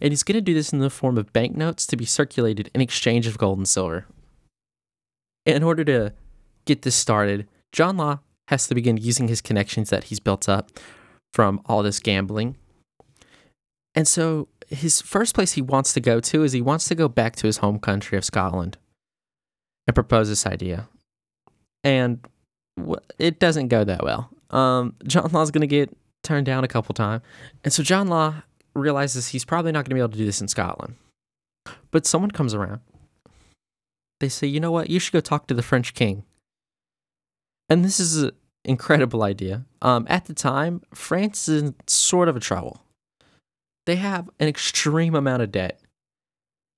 And 0.00 0.12
he's 0.12 0.22
going 0.22 0.34
to 0.34 0.42
do 0.42 0.54
this 0.54 0.72
in 0.72 0.80
the 0.80 0.90
form 0.90 1.16
of 1.16 1.32
banknotes 1.32 1.86
to 1.86 1.96
be 1.96 2.04
circulated 2.04 2.70
in 2.74 2.80
exchange 2.80 3.26
of 3.26 3.38
gold 3.38 3.58
and 3.58 3.68
silver. 3.68 4.06
In 5.46 5.62
order 5.62 5.84
to 5.84 6.12
get 6.66 6.82
this 6.82 6.94
started, 6.94 7.48
John 7.72 7.96
Law 7.96 8.18
has 8.48 8.66
to 8.66 8.74
begin 8.74 8.96
using 8.96 9.28
his 9.28 9.40
connections 9.40 9.90
that 9.90 10.04
he's 10.04 10.20
built 10.20 10.48
up 10.48 10.70
from 11.32 11.60
all 11.66 11.82
this 11.82 12.00
gambling. 12.00 12.56
And 13.94 14.06
so, 14.06 14.48
his 14.68 15.00
first 15.00 15.34
place 15.34 15.52
he 15.52 15.62
wants 15.62 15.94
to 15.94 16.00
go 16.00 16.20
to 16.20 16.44
is 16.44 16.52
he 16.52 16.60
wants 16.60 16.86
to 16.88 16.94
go 16.94 17.08
back 17.08 17.34
to 17.36 17.46
his 17.46 17.58
home 17.58 17.78
country 17.78 18.18
of 18.18 18.24
Scotland 18.24 18.76
and 19.86 19.94
propose 19.94 20.28
this 20.28 20.46
idea. 20.46 20.88
And 21.84 22.26
it 23.18 23.38
doesn't 23.38 23.68
go 23.68 23.84
that 23.84 24.02
well. 24.02 24.30
Um, 24.50 24.94
John 25.06 25.30
Law's 25.32 25.50
going 25.50 25.62
to 25.62 25.66
get 25.66 25.96
turned 26.22 26.46
down 26.46 26.64
a 26.64 26.68
couple 26.68 26.94
times. 26.94 27.22
And 27.64 27.72
so 27.72 27.82
John 27.82 28.08
Law 28.08 28.42
realizes 28.74 29.28
he's 29.28 29.44
probably 29.44 29.72
not 29.72 29.80
going 29.80 29.90
to 29.90 29.94
be 29.94 30.00
able 30.00 30.10
to 30.10 30.18
do 30.18 30.26
this 30.26 30.40
in 30.40 30.48
Scotland. 30.48 30.94
But 31.90 32.06
someone 32.06 32.30
comes 32.30 32.54
around. 32.54 32.80
They 34.20 34.28
say, 34.28 34.46
you 34.46 34.60
know 34.60 34.72
what? 34.72 34.90
You 34.90 34.98
should 34.98 35.12
go 35.12 35.20
talk 35.20 35.46
to 35.46 35.54
the 35.54 35.62
French 35.62 35.94
king. 35.94 36.24
And 37.68 37.84
this 37.84 38.00
is 38.00 38.22
an 38.22 38.32
incredible 38.64 39.22
idea. 39.22 39.64
Um, 39.82 40.06
at 40.08 40.26
the 40.26 40.34
time, 40.34 40.82
France 40.92 41.48
is 41.48 41.62
in 41.62 41.74
sort 41.86 42.28
of 42.28 42.36
a 42.36 42.40
trouble. 42.40 42.82
They 43.86 43.96
have 43.96 44.28
an 44.38 44.48
extreme 44.48 45.14
amount 45.14 45.42
of 45.42 45.52
debt, 45.52 45.80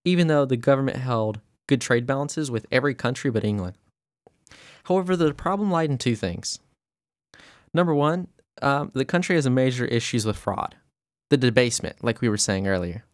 even 0.05 0.27
though 0.27 0.45
the 0.45 0.57
government 0.57 0.99
held 0.99 1.41
good 1.67 1.81
trade 1.81 2.07
balances 2.07 2.51
with 2.51 2.67
every 2.71 2.95
country 2.95 3.31
but 3.31 3.45
England. 3.45 3.77
However, 4.91 5.15
the 5.15 5.33
problem 5.33 5.71
lied 5.71 5.89
in 5.89 5.99
two 5.99 6.17
things. 6.17 6.59
Number 7.73 7.95
one, 7.95 8.27
um, 8.61 8.91
the 8.93 9.05
country 9.05 9.37
has 9.37 9.49
major 9.49 9.85
issues 9.85 10.27
with 10.27 10.37
fraud, 10.37 10.75
the 11.31 11.37
debasement, 11.37 12.03
like 12.03 12.21
we 12.21 12.29
were 12.29 12.37
saying 12.37 12.67
earlier. 12.67 13.05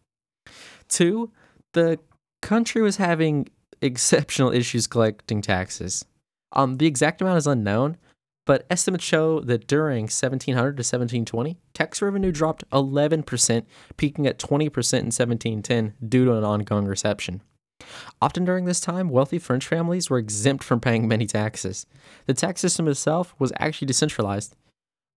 Two, 0.89 1.31
the 1.73 1.99
country 2.41 2.81
was 2.81 2.97
having 2.97 3.49
exceptional 3.81 4.51
issues 4.51 4.87
collecting 4.87 5.39
taxes. 5.43 6.03
Um, 6.53 6.77
the 6.77 6.87
exact 6.87 7.21
amount 7.21 7.37
is 7.37 7.45
unknown, 7.45 7.97
but 8.47 8.65
estimates 8.71 9.03
show 9.03 9.41
that 9.41 9.67
during 9.67 10.05
1700 10.05 10.77
to 10.77 10.79
1720, 10.79 11.59
tax 11.75 12.01
revenue 12.01 12.31
dropped 12.31 12.67
11%, 12.71 13.65
peaking 13.97 14.25
at 14.25 14.39
20% 14.39 14.57
in 14.57 15.11
1710 15.11 15.93
due 16.09 16.25
to 16.25 16.33
an 16.33 16.43
ongoing 16.43 16.85
recession. 16.85 17.43
Often 18.21 18.45
during 18.45 18.65
this 18.65 18.79
time, 18.79 19.09
wealthy 19.09 19.39
French 19.39 19.65
families 19.65 20.09
were 20.09 20.17
exempt 20.17 20.63
from 20.63 20.79
paying 20.79 21.07
many 21.07 21.25
taxes. 21.25 21.85
The 22.25 22.33
tax 22.33 22.61
system 22.61 22.87
itself 22.87 23.35
was 23.39 23.53
actually 23.59 23.87
decentralized. 23.87 24.55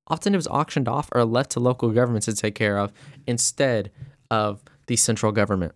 Often 0.06 0.34
it 0.34 0.38
was 0.38 0.48
auctioned 0.48 0.88
off 0.88 1.08
or 1.12 1.24
left 1.24 1.50
to 1.52 1.60
local 1.60 1.90
governments 1.90 2.26
to 2.26 2.34
take 2.34 2.54
care 2.54 2.78
of 2.78 2.92
instead 3.26 3.90
of 4.30 4.62
the 4.86 4.96
central 4.96 5.32
government. 5.32 5.72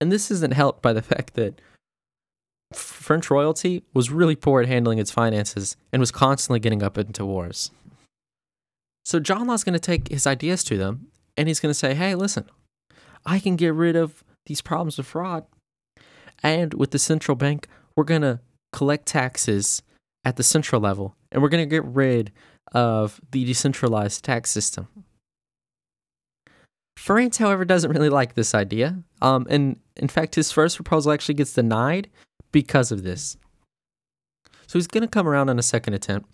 And 0.00 0.10
this 0.10 0.30
isn't 0.30 0.52
helped 0.52 0.82
by 0.82 0.92
the 0.92 1.02
fact 1.12 1.34
that 1.34 1.60
French 2.72 3.30
royalty 3.30 3.82
was 3.94 4.10
really 4.10 4.36
poor 4.36 4.62
at 4.62 4.68
handling 4.68 4.98
its 4.98 5.10
finances 5.10 5.76
and 5.92 6.00
was 6.00 6.10
constantly 6.10 6.60
getting 6.60 6.82
up 6.82 6.98
into 6.98 7.24
wars. 7.24 7.70
So 9.04 9.18
John 9.20 9.46
Law's 9.46 9.64
going 9.64 9.74
to 9.74 9.80
take 9.80 10.08
his 10.08 10.26
ideas 10.26 10.62
to 10.64 10.78
them 10.78 11.08
and 11.36 11.48
he's 11.48 11.60
going 11.60 11.70
to 11.70 11.78
say, 11.78 11.94
hey, 11.94 12.14
listen, 12.14 12.48
I 13.26 13.38
can 13.38 13.56
get 13.56 13.74
rid 13.74 13.96
of 13.96 14.24
these 14.46 14.60
problems 14.60 14.98
of 14.98 15.06
fraud 15.06 15.44
and 16.42 16.74
with 16.74 16.90
the 16.90 16.98
central 16.98 17.36
bank, 17.36 17.68
we're 17.96 18.04
going 18.04 18.22
to 18.22 18.40
collect 18.72 19.06
taxes 19.06 19.82
at 20.24 20.36
the 20.36 20.42
central 20.42 20.80
level 20.80 21.16
and 21.30 21.42
we're 21.42 21.48
going 21.48 21.62
to 21.62 21.70
get 21.70 21.84
rid 21.84 22.32
of 22.72 23.20
the 23.32 23.44
decentralized 23.44 24.24
tax 24.24 24.50
system. 24.50 24.88
France, 26.96 27.38
however, 27.38 27.64
doesn't 27.64 27.90
really 27.90 28.08
like 28.08 28.34
this 28.34 28.54
idea. 28.54 29.02
Um, 29.20 29.46
and 29.50 29.78
in 29.96 30.08
fact, 30.08 30.34
his 30.34 30.52
first 30.52 30.76
proposal 30.76 31.12
actually 31.12 31.34
gets 31.34 31.52
denied 31.52 32.08
because 32.52 32.92
of 32.92 33.02
this. 33.02 33.36
So 34.66 34.78
he's 34.78 34.86
going 34.86 35.02
to 35.02 35.08
come 35.08 35.26
around 35.28 35.48
on 35.48 35.58
a 35.58 35.62
second 35.62 35.94
attempt. 35.94 36.28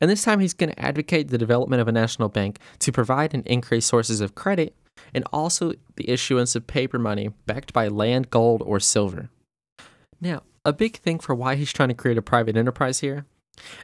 And 0.00 0.10
this 0.10 0.22
time 0.22 0.40
he's 0.40 0.54
going 0.54 0.70
to 0.70 0.80
advocate 0.80 1.28
the 1.28 1.38
development 1.38 1.82
of 1.82 1.88
a 1.88 1.92
national 1.92 2.28
bank 2.28 2.58
to 2.80 2.92
provide 2.92 3.34
and 3.34 3.46
increase 3.46 3.86
sources 3.86 4.20
of 4.20 4.34
credit 4.34 4.74
and 5.12 5.24
also 5.32 5.72
the 5.96 6.08
issuance 6.08 6.54
of 6.54 6.66
paper 6.66 6.98
money 6.98 7.30
backed 7.46 7.72
by 7.72 7.88
land, 7.88 8.30
gold, 8.30 8.62
or 8.64 8.78
silver. 8.78 9.30
Now, 10.24 10.42
a 10.64 10.72
big 10.72 10.96
thing 10.96 11.18
for 11.18 11.34
why 11.34 11.54
he's 11.54 11.72
trying 11.72 11.90
to 11.90 11.94
create 11.94 12.16
a 12.16 12.22
private 12.22 12.56
enterprise 12.56 13.00
here 13.00 13.26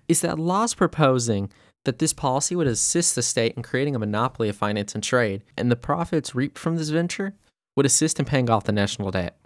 is 0.08 0.22
that 0.22 0.38
Law's 0.38 0.72
proposing 0.72 1.52
that 1.84 1.98
this 1.98 2.14
policy 2.14 2.56
would 2.56 2.66
assist 2.66 3.14
the 3.14 3.22
state 3.22 3.54
in 3.56 3.62
creating 3.62 3.94
a 3.94 3.98
monopoly 3.98 4.48
of 4.48 4.56
finance 4.56 4.94
and 4.94 5.04
trade, 5.04 5.42
and 5.58 5.70
the 5.70 5.76
profits 5.76 6.34
reaped 6.34 6.58
from 6.58 6.76
this 6.76 6.88
venture 6.88 7.34
would 7.76 7.84
assist 7.84 8.18
in 8.18 8.24
paying 8.24 8.48
off 8.48 8.64
the 8.64 8.72
national 8.72 9.10
debt. 9.10 9.36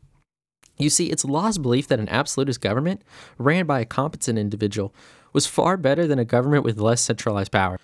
You 0.78 0.88
see, 0.88 1.10
it's 1.10 1.24
Law's 1.24 1.58
belief 1.58 1.88
that 1.88 1.98
an 1.98 2.08
absolutist 2.08 2.60
government 2.60 3.02
ran 3.38 3.66
by 3.66 3.80
a 3.80 3.84
competent 3.84 4.38
individual 4.38 4.94
was 5.32 5.46
far 5.46 5.76
better 5.76 6.06
than 6.06 6.20
a 6.20 6.24
government 6.24 6.62
with 6.62 6.78
less 6.78 7.00
centralized 7.00 7.50
power. 7.50 7.78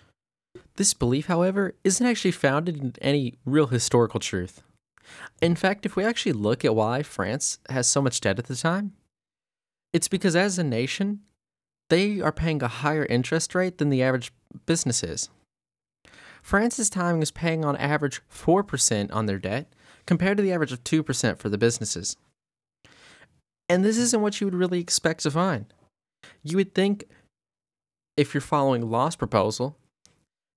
This 0.76 0.95
belief, 0.95 1.26
however, 1.26 1.75
isn't 1.83 2.07
actually 2.07 2.31
founded 2.31 2.76
in 2.76 2.95
any 3.00 3.35
real 3.45 3.67
historical 3.67 4.21
truth. 4.21 4.62
In 5.43 5.57
fact, 5.57 5.85
if 5.85 5.97
we 5.97 6.05
actually 6.05 6.33
look 6.33 6.64
at 6.64 6.76
why 6.76 7.02
France 7.02 7.59
has 7.69 7.88
so 7.88 8.00
much 8.00 8.21
debt 8.21 8.38
at 8.38 8.47
the 8.47 8.55
time, 8.55 8.93
it's 9.92 10.09
because 10.09 10.37
as 10.37 10.59
a 10.59 10.64
nation, 10.64 11.20
they 11.88 12.20
are 12.20 12.32
paying 12.32 12.62
a 12.62 12.68
higher 12.68 13.04
interest 13.06 13.54
rate 13.54 13.78
than 13.78 13.90
the 13.90 14.02
average 14.02 14.32
business 14.66 15.02
is. 15.02 15.28
France's 16.42 16.88
time 16.88 17.20
is 17.20 17.30
paying 17.30 17.64
on 17.64 17.76
average 17.76 18.23
4% 18.32 19.12
on 19.12 19.26
their 19.26 19.38
debt, 19.38 19.73
compared 20.06 20.37
to 20.37 20.42
the 20.42 20.52
average 20.52 20.73
of 20.73 20.82
2% 20.82 21.38
for 21.38 21.49
the 21.49 21.59
businesses. 21.59 22.16
And 23.68 23.85
this 23.85 23.99
isn't 23.99 24.23
what 24.23 24.40
you 24.40 24.47
would 24.47 24.54
really 24.54 24.80
expect 24.80 25.23
to 25.23 25.30
find. 25.30 25.66
You 26.42 26.56
would 26.56 26.75
think, 26.75 27.04
if 28.16 28.35
you're 28.35 28.40
following 28.40 28.90
Law's 28.90 29.16
proposal, 29.16 29.76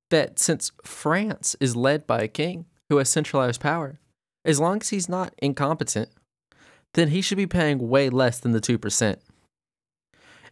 that 0.10 0.40
since 0.40 0.72
France 0.84 1.56
is 1.60 1.76
led 1.76 2.08
by 2.08 2.22
a 2.22 2.28
king 2.28 2.66
who 2.90 2.98
has 2.98 3.10
centralized 3.10 3.62
power, 3.62 4.00
as 4.46 4.60
long 4.60 4.82
as 4.82 4.90
he's 4.90 5.08
not 5.08 5.34
incompetent, 5.38 6.10
then 6.94 7.10
he 7.10 7.22
should 7.22 7.38
be 7.38 7.48
paying 7.48 7.90
way 7.90 8.10
less 8.10 8.40
than 8.40 8.52
the 8.52 8.62
2%. 8.62 9.18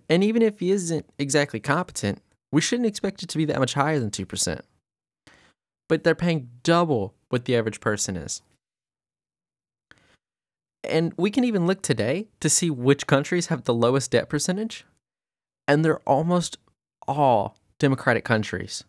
And 0.10 0.24
even 0.24 0.41
if 0.41 0.60
he 0.60 0.71
isn't 0.71 1.05
exactly 1.17 1.60
competent, 1.60 2.21
we 2.51 2.62
shouldn't 2.62 2.88
expect 2.88 3.24
it 3.24 3.29
to 3.29 3.38
be 3.38 3.45
that 3.45 3.60
much 3.60 3.75
higher 3.75 4.00
than 4.00 4.12
2%. 4.12 4.62
But 5.88 6.03
they're 6.03 6.15
paying 6.15 6.50
double 6.63 7.13
what 7.29 7.45
the 7.45 7.55
average 7.55 7.79
person 7.79 8.17
is. 8.17 8.41
And 10.83 11.13
we 11.15 11.29
can 11.29 11.43
even 11.43 11.67
look 11.67 11.81
today 11.81 12.27
to 12.39 12.50
see 12.50 12.69
which 12.69 13.07
countries 13.07 13.48
have 13.48 13.63
the 13.63 13.74
lowest 13.74 14.12
debt 14.12 14.29
percentage. 14.29 14.86
And 15.67 15.86
they're 15.86 16.00
almost 16.00 16.57
all 17.07 17.57
democratic 17.79 18.25
countries. 18.25 18.83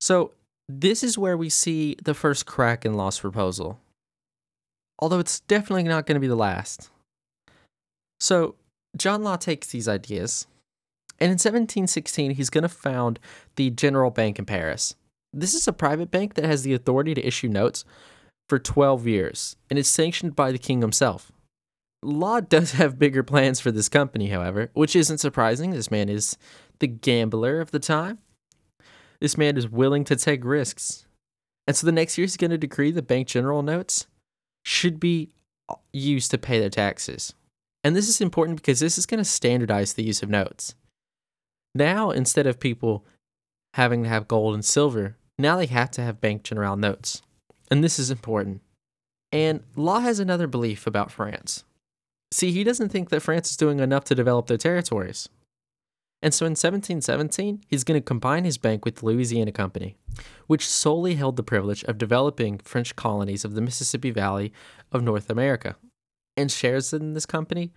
So, 0.00 0.32
this 0.68 1.02
is 1.02 1.18
where 1.18 1.36
we 1.36 1.48
see 1.48 1.96
the 2.02 2.14
first 2.14 2.46
crack 2.46 2.86
in 2.86 2.94
Law's 2.94 3.18
proposal. 3.18 3.78
Although 4.98 5.18
it's 5.18 5.40
definitely 5.40 5.84
not 5.84 6.06
going 6.06 6.16
to 6.16 6.20
be 6.20 6.28
the 6.28 6.36
last. 6.36 6.90
So, 8.20 8.54
John 8.96 9.22
Law 9.22 9.36
takes 9.36 9.68
these 9.68 9.88
ideas, 9.88 10.46
and 11.18 11.28
in 11.28 11.34
1716, 11.34 12.32
he's 12.32 12.50
going 12.50 12.62
to 12.62 12.68
found 12.68 13.18
the 13.56 13.70
General 13.70 14.10
Bank 14.10 14.38
in 14.38 14.44
Paris. 14.44 14.94
This 15.32 15.54
is 15.54 15.66
a 15.66 15.72
private 15.72 16.10
bank 16.10 16.34
that 16.34 16.44
has 16.44 16.62
the 16.62 16.74
authority 16.74 17.14
to 17.14 17.26
issue 17.26 17.48
notes 17.48 17.84
for 18.48 18.58
12 18.58 19.06
years, 19.06 19.56
and 19.70 19.78
is 19.78 19.88
sanctioned 19.88 20.36
by 20.36 20.52
the 20.52 20.58
king 20.58 20.82
himself. 20.82 21.32
Law 22.02 22.40
does 22.40 22.72
have 22.72 22.98
bigger 22.98 23.22
plans 23.22 23.60
for 23.60 23.70
this 23.70 23.88
company, 23.88 24.28
however, 24.28 24.70
which 24.74 24.94
isn't 24.94 25.18
surprising. 25.18 25.70
This 25.70 25.90
man 25.90 26.08
is 26.08 26.36
the 26.80 26.86
gambler 26.86 27.60
of 27.60 27.70
the 27.70 27.78
time. 27.78 28.18
This 29.20 29.38
man 29.38 29.56
is 29.56 29.68
willing 29.68 30.04
to 30.04 30.16
take 30.16 30.44
risks. 30.44 31.06
And 31.66 31.76
so 31.76 31.86
the 31.86 31.92
next 31.92 32.18
year 32.18 32.24
he's 32.24 32.36
going 32.36 32.50
to 32.50 32.58
decree 32.58 32.90
the 32.90 33.02
bank 33.02 33.28
general 33.28 33.62
notes 33.62 34.06
should 34.62 35.00
be 35.00 35.30
uh, 35.68 35.74
used 35.92 36.30
to 36.30 36.38
pay 36.38 36.58
their 36.58 36.70
taxes. 36.70 37.34
And 37.84 37.96
this 37.96 38.08
is 38.08 38.20
important 38.20 38.56
because 38.58 38.80
this 38.80 38.96
is 38.96 39.06
going 39.06 39.18
to 39.18 39.24
standardize 39.24 39.94
the 39.94 40.04
use 40.04 40.22
of 40.22 40.28
notes. 40.28 40.74
Now, 41.74 42.10
instead 42.10 42.46
of 42.46 42.60
people 42.60 43.04
having 43.74 44.04
to 44.04 44.08
have 44.08 44.28
gold 44.28 44.54
and 44.54 44.64
silver, 44.64 45.16
now 45.38 45.56
they 45.56 45.66
have 45.66 45.90
to 45.92 46.02
have 46.02 46.20
bank 46.20 46.42
general 46.42 46.76
notes. 46.76 47.22
And 47.70 47.82
this 47.82 47.98
is 47.98 48.10
important. 48.10 48.60
And 49.32 49.62
Law 49.76 50.00
has 50.00 50.18
another 50.18 50.46
belief 50.46 50.86
about 50.86 51.10
France. 51.10 51.64
See, 52.30 52.52
he 52.52 52.64
doesn't 52.64 52.90
think 52.90 53.08
that 53.08 53.20
France 53.20 53.50
is 53.50 53.56
doing 53.56 53.80
enough 53.80 54.04
to 54.04 54.14
develop 54.14 54.46
their 54.46 54.58
territories. 54.58 55.28
And 56.22 56.32
so 56.32 56.46
in 56.46 56.52
1717, 56.52 57.62
he's 57.66 57.82
going 57.82 58.00
to 58.00 58.04
combine 58.04 58.44
his 58.44 58.56
bank 58.56 58.84
with 58.84 58.96
the 58.96 59.06
Louisiana 59.06 59.50
Company, 59.50 59.96
which 60.46 60.68
solely 60.68 61.16
held 61.16 61.36
the 61.36 61.42
privilege 61.42 61.82
of 61.84 61.98
developing 61.98 62.58
French 62.58 62.94
colonies 62.94 63.44
of 63.44 63.54
the 63.54 63.60
Mississippi 63.60 64.10
Valley 64.10 64.52
of 64.92 65.02
North 65.02 65.28
America 65.28 65.76
and 66.36 66.50
shares 66.50 66.92
in 66.92 67.14
this 67.14 67.26
company 67.26 67.72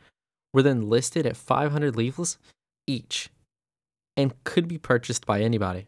were 0.53 0.61
then 0.61 0.89
listed 0.89 1.25
at 1.25 1.35
500 1.35 1.95
livres 1.95 2.37
each 2.87 3.29
and 4.15 4.33
could 4.43 4.67
be 4.67 4.77
purchased 4.77 5.25
by 5.25 5.41
anybody. 5.41 5.87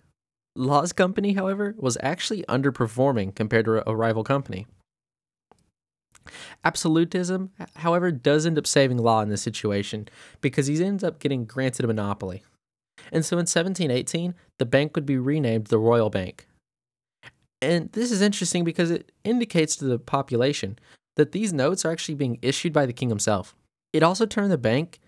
Law's 0.56 0.92
company, 0.92 1.34
however, 1.34 1.76
was 1.78 1.98
actually 2.02 2.44
underperforming 2.44 3.36
compared 3.36 3.66
to 3.66 3.88
a 3.88 3.96
rival 3.96 4.24
company. 4.24 4.66
Absolutism, 6.64 7.52
however, 7.76 8.12
does 8.12 8.46
end 8.46 8.58
up 8.58 8.68
saving 8.68 8.98
Law 8.98 9.22
in 9.22 9.30
this 9.30 9.42
situation 9.42 10.08
because 10.42 10.68
he 10.68 10.84
ends 10.84 11.04
up 11.04 11.20
getting 11.20 11.46
granted 11.46 11.86
a 11.86 11.88
monopoly. 11.88 12.44
And 13.12 13.26
so 13.26 13.36
in 13.36 13.42
1718, 13.42 14.34
the 14.58 14.66
bank 14.66 14.96
would 14.96 15.06
be 15.06 15.18
renamed 15.18 15.68
the 15.68 15.78
Royal 15.78 16.10
Bank. 16.10 16.48
And 17.62 17.92
this 17.94 18.12
is 18.12 18.22
interesting 18.22 18.64
because 18.64 18.92
it 18.92 19.12
indicates 19.24 19.76
to 19.78 19.86
the 19.86 20.00
population 20.00 20.78
that 21.16 21.32
these 21.32 21.54
notes 21.54 21.84
are 21.84 21.92
actually 21.92 22.16
being 22.16 22.38
issued 22.42 22.74
by 22.74 22.86
the 22.86 22.94
king 22.94 23.10
himself. 23.10 23.56
It 23.94 24.04
also 24.04 24.26
turned 24.26 24.52
the 24.52 24.58
bank 24.58 25.00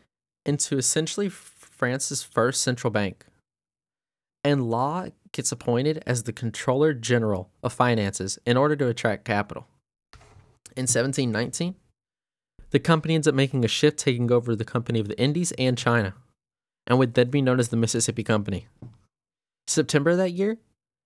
into 0.46 0.78
essentially 0.78 1.30
France's 1.30 2.24
first 2.24 2.62
central 2.62 2.92
bank. 2.92 3.26
And 4.44 4.70
Law 4.70 5.08
gets 5.32 5.52
appointed 5.52 6.02
as 6.08 6.24
the 6.24 6.34
Controller 6.34 6.94
General 6.94 7.50
of 7.62 7.74
Finances 7.74 8.40
in 8.46 8.58
order 8.58 8.76
to 8.78 8.88
attract 8.88 9.26
capital. 9.26 9.68
In 10.80 10.84
1719, 10.84 11.76
the 12.70 12.80
company 12.80 13.14
ends 13.14 13.28
up 13.28 13.36
making 13.36 13.66
a 13.66 13.68
shift, 13.68 14.00
taking 14.00 14.32
over 14.32 14.56
the 14.56 14.64
Company 14.64 15.02
of 15.02 15.10
the 15.10 15.20
Indies 15.20 15.52
and 15.58 15.78
China, 15.78 16.14
and 16.88 16.98
would 16.98 17.16
then 17.16 17.30
be 17.30 17.42
known 17.42 17.60
as 17.60 17.68
the 17.68 17.76
Mississippi 17.76 18.24
Company. 18.24 18.66
September 19.68 20.16
that 20.16 20.32
year, 20.32 20.58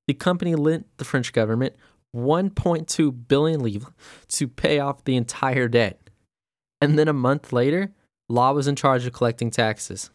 the 0.07 0.13
company 0.13 0.53
lent 0.53 0.85
the 0.97 1.03
French 1.03 1.33
government 1.33 1.75
1.2 2.15 3.27
billion 3.27 3.61
livres 3.61 3.91
to 4.27 4.47
pay 4.47 4.77
off 4.77 5.05
the 5.05 5.15
entire 5.15 5.67
debt. 5.67 6.07
And 6.79 6.99
then 6.99 7.07
a 7.07 7.13
month 7.13 7.51
later, 7.51 7.93
Law 8.29 8.53
was 8.53 8.67
in 8.67 8.75
charge 8.75 9.07
of 9.07 9.13
collecting 9.13 9.49
taxes. 9.49 10.11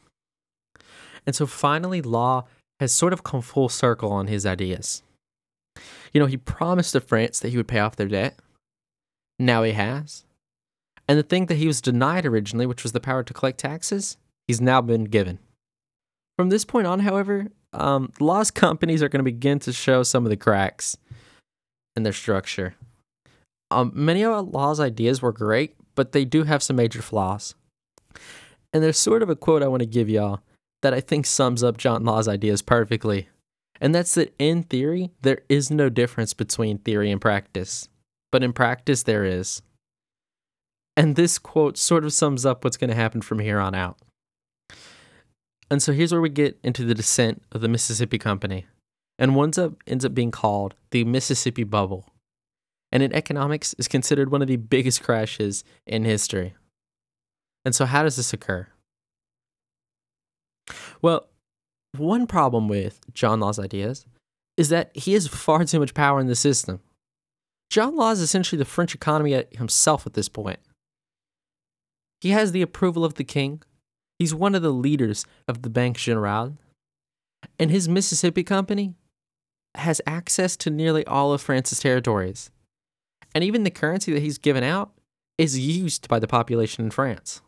And 1.26 1.34
so 1.34 1.48
finally, 1.48 2.00
Law 2.00 2.44
has 2.78 2.92
sort 2.92 3.12
of 3.12 3.24
come 3.24 3.42
full 3.42 3.68
circle 3.68 4.12
on 4.12 4.28
his 4.28 4.46
ideas. 4.46 5.02
You 6.12 6.20
know, 6.20 6.26
he 6.26 6.36
promised 6.36 6.92
to 6.92 7.00
France 7.00 7.40
that 7.40 7.48
he 7.48 7.56
would 7.56 7.66
pay 7.66 7.80
off 7.80 7.96
their 7.96 8.06
debt. 8.06 8.38
Now 9.38 9.62
he 9.62 9.72
has. 9.72 10.24
And 11.06 11.18
the 11.18 11.22
thing 11.22 11.46
that 11.46 11.56
he 11.56 11.66
was 11.66 11.80
denied 11.80 12.26
originally, 12.26 12.66
which 12.66 12.82
was 12.82 12.92
the 12.92 13.00
power 13.00 13.22
to 13.22 13.32
collect 13.32 13.58
taxes, 13.58 14.16
he's 14.46 14.60
now 14.60 14.80
been 14.80 15.04
given. 15.04 15.38
From 16.36 16.50
this 16.50 16.64
point 16.64 16.86
on, 16.86 17.00
however, 17.00 17.48
um, 17.72 18.12
Law's 18.20 18.50
companies 18.50 19.02
are 19.02 19.08
going 19.08 19.20
to 19.20 19.24
begin 19.24 19.58
to 19.60 19.72
show 19.72 20.02
some 20.02 20.24
of 20.24 20.30
the 20.30 20.36
cracks 20.36 20.96
in 21.96 22.02
their 22.02 22.12
structure. 22.12 22.74
Um, 23.70 23.92
many 23.94 24.24
of 24.24 24.48
Law's 24.48 24.80
ideas 24.80 25.20
were 25.20 25.32
great, 25.32 25.74
but 25.94 26.12
they 26.12 26.24
do 26.24 26.44
have 26.44 26.62
some 26.62 26.76
major 26.76 27.02
flaws. 27.02 27.54
And 28.72 28.82
there's 28.82 28.98
sort 28.98 29.22
of 29.22 29.30
a 29.30 29.36
quote 29.36 29.62
I 29.62 29.68
want 29.68 29.80
to 29.80 29.86
give 29.86 30.08
y'all 30.08 30.40
that 30.82 30.94
I 30.94 31.00
think 31.00 31.26
sums 31.26 31.62
up 31.62 31.76
John 31.76 32.04
Law's 32.04 32.28
ideas 32.28 32.62
perfectly. 32.62 33.28
And 33.80 33.94
that's 33.94 34.14
that 34.14 34.34
in 34.38 34.62
theory, 34.64 35.10
there 35.22 35.40
is 35.48 35.70
no 35.70 35.88
difference 35.88 36.34
between 36.34 36.78
theory 36.78 37.10
and 37.10 37.20
practice, 37.20 37.88
but 38.30 38.42
in 38.42 38.52
practice, 38.52 39.02
there 39.02 39.24
is. 39.24 39.62
And 40.96 41.16
this 41.16 41.38
quote 41.38 41.78
sort 41.78 42.04
of 42.04 42.12
sums 42.12 42.44
up 42.44 42.64
what's 42.64 42.76
going 42.76 42.90
to 42.90 42.96
happen 42.96 43.20
from 43.20 43.38
here 43.38 43.58
on 43.58 43.74
out. 43.74 43.98
And 45.70 45.82
so 45.82 45.92
here's 45.92 46.12
where 46.12 46.20
we 46.20 46.30
get 46.30 46.58
into 46.62 46.84
the 46.84 46.94
descent 46.94 47.42
of 47.52 47.60
the 47.60 47.68
Mississippi 47.68 48.18
Company 48.18 48.66
and 49.18 49.34
one 49.34 49.50
up, 49.58 49.74
ends 49.86 50.04
up 50.04 50.14
being 50.14 50.30
called 50.30 50.74
the 50.90 51.04
Mississippi 51.04 51.64
Bubble, 51.64 52.06
and 52.92 53.02
in 53.02 53.12
economics 53.12 53.74
is 53.78 53.88
considered 53.88 54.30
one 54.30 54.42
of 54.42 54.48
the 54.48 54.56
biggest 54.56 55.02
crashes 55.02 55.64
in 55.86 56.04
history. 56.04 56.54
And 57.64 57.74
so, 57.74 57.84
how 57.84 58.04
does 58.04 58.16
this 58.16 58.32
occur? 58.32 58.68
Well, 61.02 61.26
one 61.96 62.26
problem 62.26 62.68
with 62.68 63.00
John 63.12 63.40
Law's 63.40 63.58
ideas 63.58 64.06
is 64.56 64.68
that 64.68 64.96
he 64.96 65.14
has 65.14 65.26
far 65.26 65.64
too 65.64 65.80
much 65.80 65.94
power 65.94 66.20
in 66.20 66.26
the 66.26 66.36
system. 66.36 66.80
John 67.70 67.96
Law 67.96 68.10
is 68.10 68.20
essentially 68.20 68.58
the 68.58 68.64
French 68.64 68.94
economy 68.94 69.44
himself 69.52 70.06
at 70.06 70.14
this 70.14 70.28
point. 70.28 70.58
He 72.20 72.30
has 72.30 72.52
the 72.52 72.62
approval 72.62 73.04
of 73.04 73.14
the 73.14 73.24
king. 73.24 73.62
He's 74.18 74.34
one 74.34 74.54
of 74.54 74.62
the 74.62 74.72
leaders 74.72 75.24
of 75.46 75.62
the 75.62 75.70
Banque 75.70 75.98
Generale. 75.98 76.56
And 77.58 77.70
his 77.70 77.88
Mississippi 77.88 78.42
company 78.42 78.94
has 79.76 80.00
access 80.06 80.56
to 80.56 80.70
nearly 80.70 81.06
all 81.06 81.32
of 81.32 81.40
France's 81.40 81.80
territories. 81.80 82.50
And 83.34 83.44
even 83.44 83.62
the 83.62 83.70
currency 83.70 84.12
that 84.12 84.22
he's 84.22 84.38
given 84.38 84.64
out 84.64 84.92
is 85.36 85.58
used 85.58 86.08
by 86.08 86.18
the 86.18 86.26
population 86.26 86.84
in 86.84 86.90
France. 86.90 87.42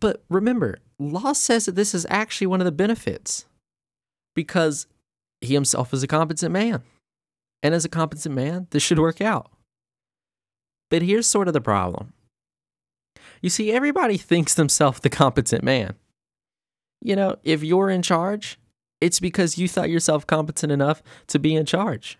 But 0.00 0.22
remember, 0.28 0.78
Law 0.98 1.32
says 1.32 1.66
that 1.66 1.74
this 1.74 1.94
is 1.94 2.06
actually 2.10 2.48
one 2.48 2.60
of 2.60 2.66
the 2.66 2.72
benefits 2.72 3.46
because 4.34 4.86
he 5.40 5.54
himself 5.54 5.94
is 5.94 6.02
a 6.02 6.06
competent 6.06 6.52
man. 6.52 6.82
And 7.62 7.74
as 7.74 7.84
a 7.84 7.88
competent 7.88 8.34
man, 8.34 8.68
this 8.70 8.82
should 8.82 8.98
work 8.98 9.20
out. 9.20 9.50
But 10.90 11.02
here's 11.02 11.26
sort 11.26 11.48
of 11.48 11.54
the 11.54 11.60
problem. 11.60 12.12
You 13.42 13.50
see, 13.50 13.72
everybody 13.72 14.16
thinks 14.16 14.54
themselves 14.54 15.00
the 15.00 15.10
competent 15.10 15.62
man. 15.62 15.94
You 17.00 17.14
know, 17.16 17.36
if 17.44 17.62
you're 17.62 17.90
in 17.90 18.02
charge, 18.02 18.58
it's 19.00 19.20
because 19.20 19.58
you 19.58 19.68
thought 19.68 19.90
yourself 19.90 20.26
competent 20.26 20.72
enough 20.72 21.02
to 21.28 21.38
be 21.38 21.54
in 21.54 21.66
charge. 21.66 22.18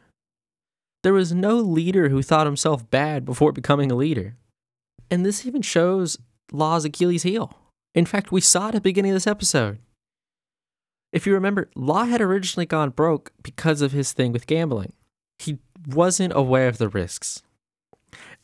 There 1.02 1.12
was 1.12 1.32
no 1.32 1.56
leader 1.56 2.08
who 2.08 2.22
thought 2.22 2.46
himself 2.46 2.88
bad 2.90 3.24
before 3.24 3.52
becoming 3.52 3.90
a 3.90 3.96
leader. 3.96 4.36
And 5.10 5.24
this 5.24 5.46
even 5.46 5.62
shows 5.62 6.18
Law's 6.52 6.84
Achilles 6.84 7.22
heel. 7.22 7.52
In 7.94 8.06
fact, 8.06 8.30
we 8.30 8.40
saw 8.40 8.66
it 8.66 8.68
at 8.68 8.74
the 8.74 8.80
beginning 8.80 9.12
of 9.12 9.16
this 9.16 9.26
episode. 9.26 9.78
If 11.12 11.26
you 11.26 11.32
remember, 11.34 11.70
Law 11.74 12.04
had 12.04 12.20
originally 12.20 12.66
gone 12.66 12.90
broke 12.90 13.32
because 13.42 13.80
of 13.80 13.92
his 13.92 14.12
thing 14.12 14.32
with 14.32 14.46
gambling. 14.46 14.92
He 15.38 15.58
wasn't 15.86 16.32
aware 16.34 16.68
of 16.68 16.78
the 16.78 16.88
risks. 16.88 17.42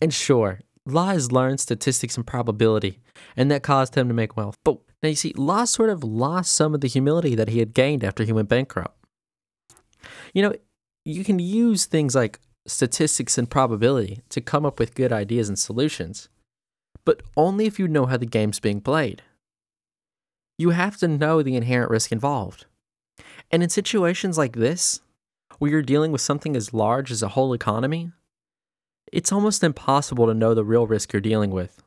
And 0.00 0.12
sure, 0.12 0.60
Law 0.86 1.06
has 1.06 1.32
learned 1.32 1.60
statistics 1.60 2.16
and 2.16 2.26
probability, 2.26 3.00
and 3.36 3.50
that 3.50 3.62
caused 3.62 3.94
him 3.94 4.08
to 4.08 4.14
make 4.14 4.36
wealth. 4.36 4.58
But 4.64 4.78
now 5.02 5.08
you 5.08 5.14
see, 5.14 5.32
Law 5.36 5.64
sort 5.64 5.90
of 5.90 6.04
lost 6.04 6.52
some 6.52 6.74
of 6.74 6.80
the 6.80 6.88
humility 6.88 7.34
that 7.34 7.48
he 7.48 7.58
had 7.58 7.74
gained 7.74 8.04
after 8.04 8.24
he 8.24 8.32
went 8.32 8.48
bankrupt. 8.48 8.96
You 10.34 10.42
know, 10.42 10.54
you 11.04 11.24
can 11.24 11.38
use 11.38 11.86
things 11.86 12.14
like 12.14 12.38
statistics 12.66 13.38
and 13.38 13.50
probability 13.50 14.22
to 14.30 14.40
come 14.40 14.66
up 14.66 14.78
with 14.78 14.94
good 14.94 15.12
ideas 15.12 15.48
and 15.48 15.58
solutions, 15.58 16.28
but 17.04 17.22
only 17.36 17.66
if 17.66 17.78
you 17.78 17.88
know 17.88 18.06
how 18.06 18.16
the 18.16 18.26
game's 18.26 18.60
being 18.60 18.80
played. 18.80 19.22
you 20.58 20.70
have 20.70 20.96
to 20.98 21.08
know 21.08 21.42
the 21.42 21.56
inherent 21.56 21.90
risk 21.90 22.12
involved. 22.12 22.66
And 23.50 23.62
in 23.62 23.68
situations 23.68 24.38
like 24.38 24.56
this, 24.56 25.00
where 25.58 25.70
you're 25.70 25.82
dealing 25.82 26.12
with 26.12 26.20
something 26.20 26.56
as 26.56 26.74
large 26.74 27.10
as 27.10 27.22
a 27.22 27.28
whole 27.28 27.52
economy, 27.52 28.10
it's 29.12 29.32
almost 29.32 29.62
impossible 29.62 30.26
to 30.26 30.34
know 30.34 30.54
the 30.54 30.64
real 30.64 30.86
risk 30.86 31.12
you're 31.12 31.20
dealing 31.20 31.50
with. 31.50 31.82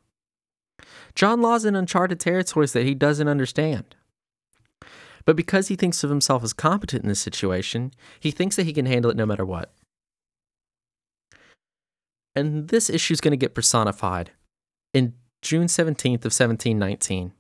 John 1.16 1.42
Law's 1.42 1.66
in 1.66 1.76
uncharted 1.76 2.20
territories 2.20 2.74
that 2.74 2.86
he 2.86 2.94
doesn't 2.94 3.28
understand. 3.28 3.96
But 5.26 5.36
because 5.36 5.68
he 5.68 5.76
thinks 5.76 6.04
of 6.04 6.10
himself 6.10 6.44
as 6.44 6.54
competent 6.54 7.04
in 7.04 7.10
this 7.10 7.20
situation, 7.20 7.92
he 8.20 8.32
thinks 8.32 8.56
that 8.56 8.66
he 8.66 8.72
can 8.72 8.86
handle 8.86 9.12
it 9.12 9.18
no 9.18 9.26
matter 9.26 9.46
what. 9.46 9.74
And 12.36 12.70
this 12.70 12.90
issue 12.90 13.14
is 13.14 13.20
going 13.20 13.32
to 13.32 13.38
get 13.38 13.56
personified 13.56 14.32
in 14.94 15.16
June 15.42 15.66
17th 15.66 16.24
of 16.24 16.34
1719 16.34 17.34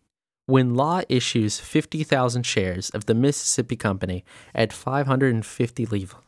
when 0.47 0.75
Law 0.75 1.01
issues 1.09 1.59
50,000 1.59 2.43
shares 2.43 2.89
of 2.91 3.05
the 3.05 3.13
Mississippi 3.13 3.75
Company 3.75 4.23
at 4.55 4.73
550 4.73 5.85
livres. 5.85 6.21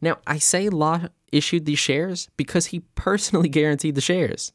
Now, 0.00 0.18
I 0.26 0.38
say 0.38 0.68
Law 0.68 1.06
issued 1.32 1.64
these 1.64 1.78
shares 1.78 2.28
because 2.36 2.66
he 2.66 2.80
personally 2.94 3.48
guaranteed 3.58 3.96
the 3.96 4.00
shares. 4.00 4.52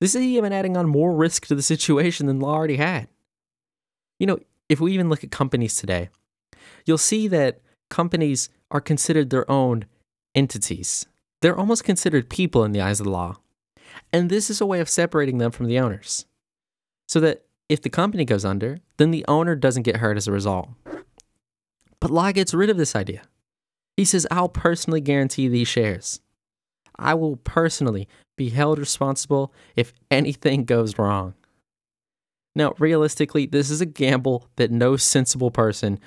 This 0.00 0.14
is 0.14 0.22
even 0.22 0.52
adding 0.52 0.76
on 0.76 0.86
more 0.86 1.14
risk 1.14 1.46
to 1.46 1.54
the 1.54 1.62
situation 1.62 2.26
than 2.26 2.40
Law 2.40 2.54
already 2.54 2.76
had. 2.76 3.08
You 4.18 4.26
know, 4.26 4.38
if 4.68 4.78
we 4.78 4.92
even 4.92 5.08
look 5.08 5.24
at 5.24 5.30
companies 5.30 5.74
today, 5.74 6.10
you'll 6.84 6.98
see 6.98 7.26
that 7.28 7.60
companies 7.88 8.50
are 8.70 8.80
considered 8.80 9.30
their 9.30 9.50
own 9.50 9.86
entities. 10.34 11.06
They're 11.40 11.58
almost 11.58 11.84
considered 11.84 12.28
people 12.28 12.64
in 12.64 12.72
the 12.72 12.82
eyes 12.82 13.00
of 13.00 13.04
the 13.04 13.12
law. 13.12 13.38
And 14.12 14.30
this 14.30 14.50
is 14.50 14.60
a 14.60 14.66
way 14.66 14.80
of 14.80 14.88
separating 14.88 15.38
them 15.38 15.50
from 15.50 15.66
the 15.66 15.78
owners 15.78 16.26
so 17.10 17.18
that 17.18 17.44
if 17.68 17.82
the 17.82 17.90
company 17.90 18.24
goes 18.24 18.44
under, 18.44 18.78
then 18.96 19.10
the 19.10 19.24
owner 19.26 19.56
doesn't 19.56 19.82
get 19.82 19.96
hurt 19.96 20.16
as 20.16 20.28
a 20.28 20.32
result. 20.32 20.68
But 21.98 22.12
Law 22.12 22.30
gets 22.30 22.54
rid 22.54 22.70
of 22.70 22.76
this 22.76 22.94
idea. 22.94 23.22
He 23.96 24.04
says, 24.04 24.28
I'll 24.30 24.48
personally 24.48 25.00
guarantee 25.00 25.48
these 25.48 25.66
shares. 25.66 26.20
I 26.96 27.14
will 27.14 27.36
personally 27.38 28.08
be 28.36 28.50
held 28.50 28.78
responsible 28.78 29.52
if 29.74 29.92
anything 30.08 30.64
goes 30.64 30.98
wrong. 31.00 31.34
Now, 32.54 32.74
realistically, 32.78 33.44
this 33.44 33.70
is 33.70 33.80
a 33.80 33.86
gamble 33.86 34.46
that 34.54 34.70
no 34.70 34.96
sensible 34.96 35.50
person 35.50 35.98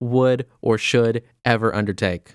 would 0.00 0.44
or 0.60 0.76
should 0.76 1.22
ever 1.44 1.72
undertake. 1.72 2.34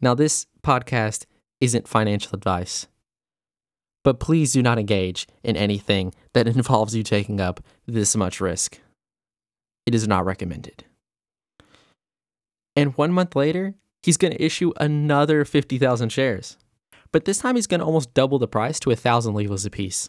Now, 0.00 0.14
this 0.14 0.46
podcast 0.62 1.26
isn't 1.60 1.88
financial 1.88 2.36
advice. 2.36 2.86
But 4.04 4.20
please 4.20 4.52
do 4.52 4.62
not 4.62 4.78
engage 4.78 5.26
in 5.42 5.56
anything 5.56 6.14
that 6.32 6.48
involves 6.56 6.94
you 6.94 7.02
taking 7.02 7.40
up 7.40 7.60
this 7.86 8.16
much 8.16 8.40
risk. 8.40 8.80
It 9.86 9.94
is 9.94 10.06
not 10.06 10.24
recommended. 10.24 10.84
And 12.74 12.96
one 12.96 13.12
month 13.12 13.36
later, 13.36 13.74
he's 14.02 14.16
going 14.16 14.32
to 14.32 14.42
issue 14.42 14.72
another 14.78 15.44
50,000 15.44 16.08
shares. 16.08 16.56
But 17.12 17.26
this 17.26 17.38
time 17.38 17.56
he's 17.56 17.66
going 17.66 17.80
to 17.80 17.86
almost 17.86 18.14
double 18.14 18.38
the 18.38 18.48
price 18.48 18.80
to 18.80 18.88
1,000 18.88 19.34
livres 19.34 19.66
apiece. 19.66 20.08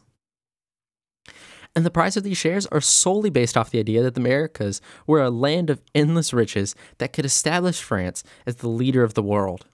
And 1.76 1.86
the 1.86 1.92
price 1.92 2.16
of 2.16 2.24
these 2.24 2.38
shares 2.38 2.68
are 2.68 2.82
solely 2.82 3.30
based 3.30 3.58
off 3.58 3.72
the 3.72 3.80
idea 3.80 4.04
that 4.04 4.14
the 4.14 4.22
Americas 4.22 4.80
were 5.08 5.22
a 5.22 5.32
land 5.32 5.70
of 5.70 5.82
endless 5.96 6.32
riches 6.32 6.76
that 7.00 7.14
could 7.14 7.26
establish 7.26 7.82
France 7.82 8.24
as 8.46 8.58
the 8.58 8.70
leader 8.70 9.04
of 9.04 9.16
the 9.16 9.24
world. 9.24 9.66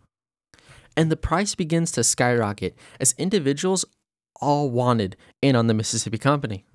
And 0.96 1.12
the 1.12 1.18
price 1.18 1.56
begins 1.56 1.92
to 1.94 2.04
skyrocket 2.04 2.76
as 3.00 3.14
individuals 3.18 3.86
all 4.42 4.70
wanted 4.70 5.16
in 5.42 5.56
on 5.56 5.68
the 5.68 5.74
Mississippi 5.74 6.18
Company. 6.18 6.66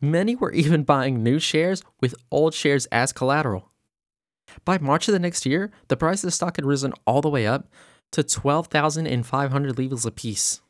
Many 0.00 0.34
were 0.34 0.52
even 0.52 0.84
buying 0.84 1.22
new 1.22 1.38
shares 1.38 1.82
with 2.00 2.14
old 2.30 2.54
shares 2.54 2.86
as 2.86 3.12
collateral. 3.12 3.70
By 4.64 4.78
March 4.78 5.08
of 5.08 5.12
the 5.12 5.18
next 5.18 5.46
year, 5.46 5.70
the 5.88 5.96
price 5.96 6.22
of 6.22 6.28
the 6.28 6.32
stock 6.32 6.56
had 6.56 6.64
risen 6.64 6.92
all 7.06 7.20
the 7.20 7.28
way 7.28 7.46
up 7.46 7.68
to 8.12 8.22
12,500 8.22 9.78
livres 9.78 10.04
apiece. 10.04 10.60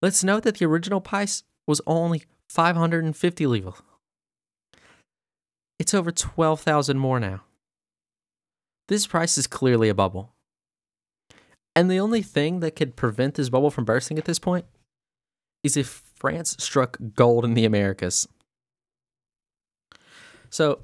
Let's 0.00 0.22
note 0.22 0.44
that 0.44 0.58
the 0.58 0.66
original 0.66 1.00
price 1.00 1.42
was 1.66 1.80
only 1.86 2.24
550 2.48 3.46
livres. 3.46 3.82
It's 5.78 5.94
over 5.94 6.10
12,000 6.10 6.98
more 6.98 7.20
now. 7.20 7.42
This 8.88 9.06
price 9.06 9.36
is 9.36 9.46
clearly 9.46 9.88
a 9.88 9.94
bubble. 9.94 10.34
And 11.76 11.90
the 11.90 12.00
only 12.00 12.22
thing 12.22 12.60
that 12.60 12.74
could 12.74 12.96
prevent 12.96 13.34
this 13.34 13.50
bubble 13.50 13.70
from 13.70 13.84
bursting 13.84 14.18
at 14.18 14.24
this 14.24 14.38
point 14.38 14.64
is 15.62 15.76
if 15.76 16.02
France 16.16 16.56
struck 16.58 16.98
gold 17.14 17.44
in 17.44 17.54
the 17.54 17.64
Americas. 17.64 18.28
So, 20.50 20.80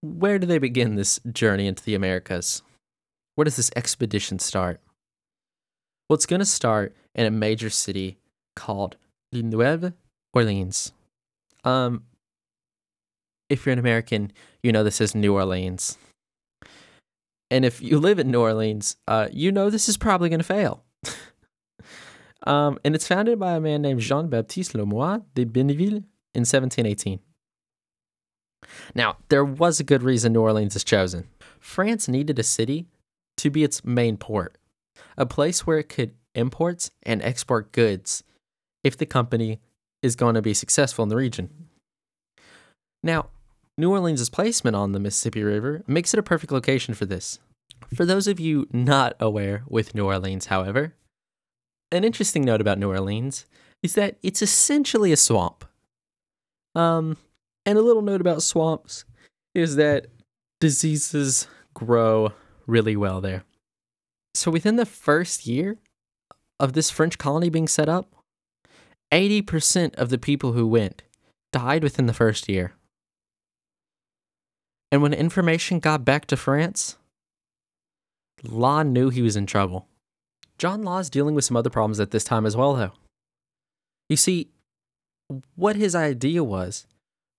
where 0.00 0.38
do 0.38 0.46
they 0.46 0.58
begin 0.58 0.96
this 0.96 1.20
journey 1.30 1.66
into 1.66 1.82
the 1.82 1.94
Americas? 1.94 2.62
Where 3.34 3.44
does 3.44 3.56
this 3.56 3.70
expedition 3.76 4.38
start? 4.38 4.80
Well, 6.08 6.16
it's 6.16 6.26
going 6.26 6.40
to 6.40 6.46
start 6.46 6.94
in 7.14 7.24
a 7.24 7.30
major 7.30 7.70
city 7.70 8.18
called 8.54 8.96
Nouvelle 9.32 9.92
Orleans. 10.34 10.92
Um, 11.64 12.04
if 13.48 13.64
you're 13.64 13.72
an 13.72 13.78
American, 13.78 14.32
you 14.62 14.72
know 14.72 14.84
this 14.84 15.00
is 15.00 15.14
New 15.14 15.34
Orleans. 15.34 15.96
And 17.50 17.64
if 17.64 17.82
you 17.82 17.98
live 17.98 18.18
in 18.18 18.30
New 18.30 18.40
Orleans, 18.40 18.96
uh, 19.06 19.28
you 19.30 19.52
know 19.52 19.70
this 19.70 19.88
is 19.88 19.96
probably 19.96 20.28
going 20.28 20.40
to 20.40 20.44
fail. 20.44 20.84
Um, 22.44 22.78
and 22.84 22.94
it's 22.94 23.06
founded 23.06 23.38
by 23.38 23.52
a 23.52 23.60
man 23.60 23.82
named 23.82 24.00
Jean 24.00 24.28
Baptiste 24.28 24.74
Lemoyne 24.74 25.24
de 25.34 25.44
Bienville 25.44 26.04
in 26.34 26.44
1718. 26.44 27.20
Now, 28.94 29.16
there 29.28 29.44
was 29.44 29.80
a 29.80 29.84
good 29.84 30.02
reason 30.02 30.32
New 30.32 30.40
Orleans 30.40 30.76
is 30.76 30.84
chosen. 30.84 31.28
France 31.60 32.08
needed 32.08 32.38
a 32.38 32.42
city 32.42 32.86
to 33.36 33.50
be 33.50 33.64
its 33.64 33.84
main 33.84 34.16
port, 34.16 34.56
a 35.16 35.26
place 35.26 35.66
where 35.66 35.78
it 35.78 35.88
could 35.88 36.12
import 36.34 36.90
and 37.02 37.22
export 37.22 37.72
goods 37.72 38.24
if 38.82 38.96
the 38.96 39.06
company 39.06 39.60
is 40.02 40.16
going 40.16 40.34
to 40.34 40.42
be 40.42 40.54
successful 40.54 41.02
in 41.02 41.08
the 41.08 41.16
region. 41.16 41.50
Now, 43.02 43.28
New 43.78 43.90
Orleans' 43.90 44.28
placement 44.28 44.76
on 44.76 44.92
the 44.92 45.00
Mississippi 45.00 45.42
River 45.42 45.82
makes 45.86 46.12
it 46.12 46.20
a 46.20 46.22
perfect 46.22 46.52
location 46.52 46.94
for 46.94 47.06
this. 47.06 47.38
For 47.94 48.04
those 48.04 48.26
of 48.26 48.38
you 48.38 48.66
not 48.72 49.16
aware 49.18 49.64
with 49.66 49.94
New 49.94 50.06
Orleans, 50.06 50.46
however, 50.46 50.94
an 51.92 52.04
interesting 52.04 52.42
note 52.42 52.60
about 52.60 52.78
New 52.78 52.88
Orleans 52.88 53.46
is 53.82 53.94
that 53.94 54.16
it's 54.22 54.42
essentially 54.42 55.12
a 55.12 55.16
swamp. 55.16 55.64
Um, 56.74 57.16
and 57.66 57.78
a 57.78 57.82
little 57.82 58.02
note 58.02 58.20
about 58.20 58.42
swamps 58.42 59.04
is 59.54 59.76
that 59.76 60.06
diseases 60.60 61.46
grow 61.74 62.32
really 62.66 62.96
well 62.96 63.20
there. 63.20 63.44
So 64.34 64.50
within 64.50 64.76
the 64.76 64.86
first 64.86 65.46
year 65.46 65.78
of 66.58 66.72
this 66.72 66.90
French 66.90 67.18
colony 67.18 67.50
being 67.50 67.68
set 67.68 67.88
up, 67.88 68.14
80% 69.12 69.94
of 69.96 70.08
the 70.08 70.18
people 70.18 70.52
who 70.52 70.66
went 70.66 71.02
died 71.52 71.82
within 71.82 72.06
the 72.06 72.14
first 72.14 72.48
year. 72.48 72.72
And 74.90 75.02
when 75.02 75.12
information 75.12 75.80
got 75.80 76.04
back 76.04 76.26
to 76.26 76.36
France, 76.36 76.96
Law 78.42 78.82
knew 78.82 79.10
he 79.10 79.22
was 79.22 79.36
in 79.36 79.46
trouble. 79.46 79.86
John 80.58 80.82
Law 80.82 80.98
is 80.98 81.10
dealing 81.10 81.34
with 81.34 81.44
some 81.44 81.56
other 81.56 81.70
problems 81.70 82.00
at 82.00 82.10
this 82.10 82.24
time 82.24 82.46
as 82.46 82.56
well, 82.56 82.74
though. 82.74 82.92
You 84.08 84.16
see, 84.16 84.50
what 85.56 85.76
his 85.76 85.94
idea 85.94 86.44
was 86.44 86.86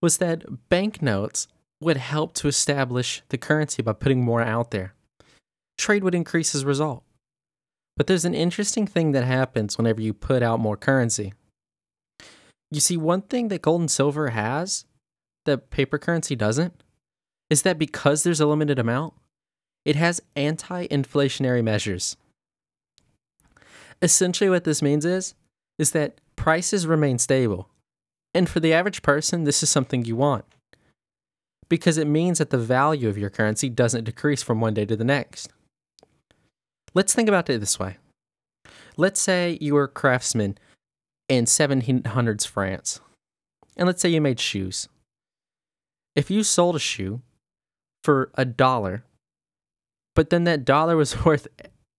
was 0.01 0.17
that 0.17 0.69
banknotes 0.69 1.47
would 1.79 1.97
help 1.97 2.33
to 2.33 2.47
establish 2.47 3.21
the 3.29 3.37
currency 3.37 3.81
by 3.81 3.93
putting 3.93 4.23
more 4.23 4.41
out 4.41 4.71
there. 4.71 4.93
Trade 5.77 6.03
would 6.03 6.15
increase 6.15 6.55
as 6.55 6.63
a 6.63 6.67
result. 6.67 7.03
But 7.95 8.07
there's 8.07 8.25
an 8.25 8.33
interesting 8.33 8.87
thing 8.87 9.11
that 9.11 9.23
happens 9.23 9.77
whenever 9.77 10.01
you 10.01 10.13
put 10.13 10.41
out 10.41 10.59
more 10.59 10.77
currency. 10.77 11.33
You 12.71 12.79
see, 12.79 12.97
one 12.97 13.21
thing 13.21 13.49
that 13.49 13.61
gold 13.61 13.81
and 13.81 13.91
silver 13.91 14.29
has 14.29 14.85
that 15.45 15.69
paper 15.69 15.97
currency 15.97 16.35
doesn't 16.35 16.83
is 17.49 17.61
that 17.61 17.77
because 17.77 18.23
there's 18.23 18.39
a 18.39 18.47
limited 18.47 18.79
amount, 18.79 19.13
it 19.85 19.95
has 19.95 20.21
anti 20.35 20.87
inflationary 20.87 21.63
measures. 21.63 22.17
Essentially, 24.03 24.49
what 24.49 24.65
this 24.65 24.81
means 24.81 25.05
is, 25.05 25.33
is 25.79 25.91
that 25.91 26.19
prices 26.35 26.85
remain 26.85 27.17
stable. 27.17 27.69
And 28.33 28.49
for 28.49 28.59
the 28.59 28.73
average 28.73 29.01
person, 29.01 29.45
this 29.45 29.63
is 29.63 29.69
something 29.69 30.05
you 30.05 30.15
want 30.15 30.45
because 31.73 31.97
it 31.97 32.05
means 32.05 32.37
that 32.37 32.51
the 32.51 32.57
value 32.59 33.09
of 33.09 33.17
your 33.17 33.31
currency 33.31 33.67
doesn't 33.67 34.03
decrease 34.03 34.43
from 34.43 34.61
one 34.61 34.75
day 34.75 34.85
to 34.85 34.95
the 34.95 35.03
next. 35.03 35.49
Let's 36.93 37.15
think 37.15 37.27
about 37.27 37.49
it 37.49 37.59
this 37.59 37.79
way. 37.79 37.97
Let's 38.95 39.19
say 39.19 39.57
you 39.59 39.73
were 39.73 39.85
a 39.85 39.87
craftsman 39.87 40.57
in 41.27 41.45
1700s 41.45 42.45
France, 42.45 42.99
and 43.75 43.87
let's 43.87 44.03
say 44.03 44.09
you 44.09 44.21
made 44.21 44.39
shoes. 44.39 44.87
If 46.15 46.29
you 46.29 46.43
sold 46.43 46.75
a 46.75 46.79
shoe 46.79 47.21
for 48.03 48.29
a 48.35 48.45
dollar, 48.45 49.03
but 50.13 50.29
then 50.29 50.43
that 50.43 50.65
dollar 50.65 50.95
was 50.95 51.25
worth 51.25 51.47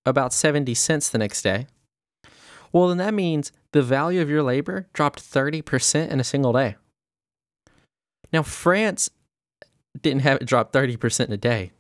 about 0.07 0.33
70 0.33 0.73
cents 0.75 1.09
the 1.09 1.19
next 1.19 1.43
day, 1.43 1.67
well, 2.75 2.89
then 2.89 2.99
that 2.99 3.15
means 3.15 3.53
the 3.73 3.83
value 3.83 4.21
of 4.21 4.29
your 4.29 4.43
labor 4.43 4.89
dropped 4.93 5.23
30% 5.23 6.09
in 6.09 6.19
a 6.19 6.25
single 6.25 6.53
day. 6.53 6.75
Now, 8.33 8.43
France 8.43 9.11
didn't 10.03 10.23
have 10.23 10.43
it 10.43 10.47
drop 10.47 10.73
30% 10.73 11.27
in 11.27 11.33
a 11.33 11.37
day, 11.37 11.71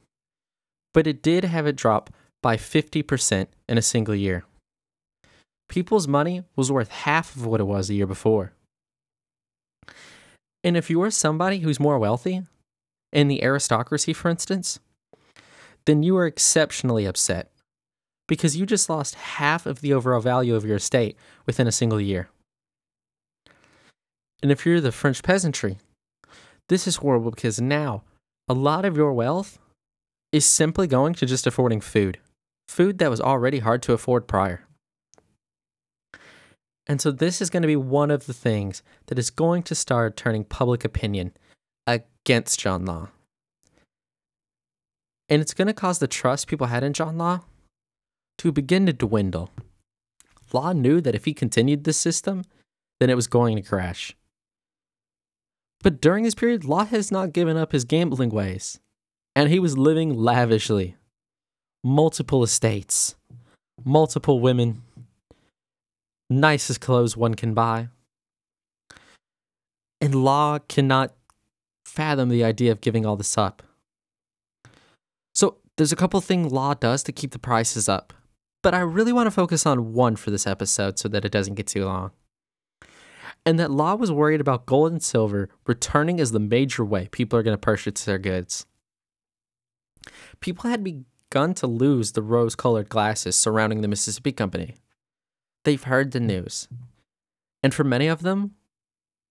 but 0.92 1.08
it 1.08 1.20
did 1.20 1.42
have 1.42 1.66
it 1.66 1.74
drop 1.74 2.10
by 2.42 2.56
50% 2.56 3.48
in 3.68 3.76
a 3.76 3.82
single 3.82 4.14
year. 4.14 4.44
People's 5.68 6.06
money 6.06 6.44
was 6.54 6.70
worth 6.70 6.90
half 6.90 7.34
of 7.34 7.44
what 7.44 7.60
it 7.60 7.64
was 7.64 7.88
the 7.88 7.96
year 7.96 8.06
before. 8.06 8.52
And 10.62 10.76
if 10.76 10.88
you 10.90 11.02
are 11.02 11.10
somebody 11.10 11.58
who's 11.58 11.80
more 11.80 11.98
wealthy, 11.98 12.42
in 13.12 13.28
the 13.28 13.42
aristocracy, 13.42 14.12
for 14.12 14.28
instance, 14.28 14.78
then 15.86 16.02
you 16.02 16.16
are 16.16 16.26
exceptionally 16.26 17.04
upset 17.04 17.50
because 18.26 18.56
you 18.56 18.66
just 18.66 18.88
lost 18.88 19.14
half 19.14 19.66
of 19.66 19.80
the 19.80 19.92
overall 19.92 20.20
value 20.20 20.54
of 20.54 20.64
your 20.64 20.76
estate 20.76 21.16
within 21.46 21.66
a 21.66 21.72
single 21.72 22.00
year. 22.00 22.28
And 24.42 24.50
if 24.50 24.64
you're 24.66 24.80
the 24.80 24.92
French 24.92 25.22
peasantry, 25.22 25.78
this 26.68 26.86
is 26.86 26.96
horrible 26.96 27.30
because 27.30 27.60
now 27.60 28.02
a 28.48 28.54
lot 28.54 28.84
of 28.84 28.96
your 28.96 29.12
wealth 29.12 29.58
is 30.32 30.44
simply 30.44 30.86
going 30.86 31.14
to 31.14 31.26
just 31.26 31.46
affording 31.46 31.80
food, 31.80 32.18
food 32.68 32.98
that 32.98 33.10
was 33.10 33.20
already 33.20 33.60
hard 33.60 33.82
to 33.82 33.92
afford 33.92 34.26
prior. 34.26 34.66
And 36.86 37.00
so, 37.00 37.10
this 37.10 37.40
is 37.40 37.48
going 37.48 37.62
to 37.62 37.66
be 37.66 37.76
one 37.76 38.10
of 38.10 38.26
the 38.26 38.34
things 38.34 38.82
that 39.06 39.18
is 39.18 39.30
going 39.30 39.62
to 39.64 39.74
start 39.74 40.16
turning 40.16 40.44
public 40.44 40.84
opinion 40.84 41.32
against 41.86 42.60
John 42.60 42.84
Law. 42.84 43.08
And 45.30 45.40
it's 45.40 45.54
going 45.54 45.68
to 45.68 45.72
cause 45.72 45.98
the 45.98 46.06
trust 46.06 46.46
people 46.46 46.66
had 46.66 46.84
in 46.84 46.92
John 46.92 47.16
Law 47.16 47.40
to 48.38 48.52
begin 48.52 48.86
to 48.86 48.92
dwindle. 48.92 49.50
Law 50.52 50.72
knew 50.72 51.00
that 51.00 51.14
if 51.14 51.24
he 51.24 51.34
continued 51.34 51.84
this 51.84 51.96
system, 51.96 52.44
then 53.00 53.10
it 53.10 53.16
was 53.16 53.26
going 53.26 53.56
to 53.56 53.62
crash. 53.62 54.16
But 55.82 56.00
during 56.00 56.24
this 56.24 56.34
period, 56.34 56.64
Law 56.64 56.86
has 56.86 57.10
not 57.10 57.32
given 57.32 57.56
up 57.56 57.72
his 57.72 57.84
gambling 57.84 58.30
ways, 58.30 58.80
and 59.36 59.50
he 59.50 59.58
was 59.58 59.76
living 59.76 60.14
lavishly. 60.14 60.96
Multiple 61.82 62.42
estates, 62.42 63.16
multiple 63.84 64.40
women, 64.40 64.82
nicest 66.30 66.80
clothes 66.80 67.16
one 67.16 67.34
can 67.34 67.52
buy. 67.52 67.88
And 70.00 70.24
Law 70.24 70.58
cannot 70.68 71.14
fathom 71.84 72.28
the 72.28 72.44
idea 72.44 72.72
of 72.72 72.80
giving 72.80 73.04
all 73.04 73.16
this 73.16 73.36
up. 73.36 73.62
So, 75.34 75.58
there's 75.76 75.92
a 75.92 75.96
couple 75.96 76.20
things 76.20 76.52
Law 76.52 76.74
does 76.74 77.02
to 77.02 77.12
keep 77.12 77.32
the 77.32 77.38
prices 77.38 77.88
up, 77.88 78.12
but 78.64 78.72
I 78.72 78.80
really 78.80 79.12
want 79.12 79.26
to 79.26 79.30
focus 79.30 79.66
on 79.66 79.92
one 79.92 80.16
for 80.16 80.30
this 80.30 80.46
episode 80.46 80.98
so 80.98 81.06
that 81.10 81.26
it 81.26 81.30
doesn't 81.30 81.54
get 81.54 81.66
too 81.66 81.84
long. 81.84 82.12
And 83.44 83.58
that 83.58 83.70
Law 83.70 83.94
was 83.94 84.10
worried 84.10 84.40
about 84.40 84.64
gold 84.64 84.90
and 84.90 85.02
silver 85.02 85.50
returning 85.66 86.18
as 86.18 86.32
the 86.32 86.40
major 86.40 86.82
way 86.82 87.08
people 87.12 87.38
are 87.38 87.42
going 87.42 87.52
to 87.52 87.60
purchase 87.60 88.06
their 88.06 88.16
goods. 88.16 88.64
People 90.40 90.70
had 90.70 90.82
begun 90.82 91.52
to 91.54 91.66
lose 91.66 92.12
the 92.12 92.22
rose 92.22 92.54
colored 92.54 92.88
glasses 92.88 93.36
surrounding 93.36 93.82
the 93.82 93.88
Mississippi 93.88 94.32
Company. 94.32 94.76
They've 95.64 95.84
heard 95.84 96.12
the 96.12 96.20
news. 96.20 96.66
And 97.62 97.74
for 97.74 97.84
many 97.84 98.06
of 98.06 98.22
them, 98.22 98.54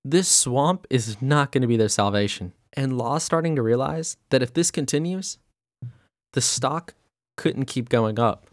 this 0.05 0.27
swamp 0.27 0.85
is 0.91 1.19
not 1.23 1.51
going 1.51 1.63
to 1.63 1.67
be 1.67 1.77
their 1.77 1.89
salvation. 1.89 2.53
And 2.73 2.99
Law's 2.99 3.23
starting 3.23 3.55
to 3.55 3.63
realize 3.63 4.15
that 4.29 4.43
if 4.43 4.53
this 4.53 4.69
continues, 4.69 5.39
the 6.33 6.41
stock 6.41 6.93
couldn't 7.35 7.65
keep 7.65 7.89
going 7.89 8.19
up. 8.19 8.45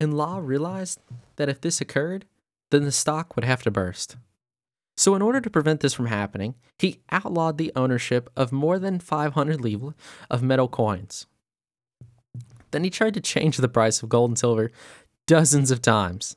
And 0.00 0.14
Law 0.14 0.38
realized 0.38 1.00
that 1.36 1.48
if 1.48 1.60
this 1.60 1.80
occurred, 1.80 2.24
then 2.70 2.84
the 2.84 2.92
stock 2.92 3.34
would 3.34 3.44
have 3.44 3.62
to 3.62 3.70
burst. 3.70 4.16
So, 4.96 5.14
in 5.14 5.22
order 5.22 5.40
to 5.40 5.50
prevent 5.50 5.80
this 5.80 5.94
from 5.94 6.06
happening, 6.06 6.56
he 6.78 6.98
outlawed 7.10 7.56
the 7.56 7.72
ownership 7.76 8.28
of 8.36 8.50
more 8.50 8.78
than 8.78 8.98
500 8.98 9.60
livres 9.60 9.94
of 10.28 10.42
metal 10.42 10.68
coins. 10.68 11.26
Then 12.72 12.84
he 12.84 12.90
tried 12.90 13.14
to 13.14 13.20
change 13.20 13.56
the 13.56 13.68
price 13.68 14.02
of 14.02 14.08
gold 14.08 14.30
and 14.30 14.38
silver 14.38 14.70
dozens 15.26 15.70
of 15.70 15.82
times. 15.82 16.36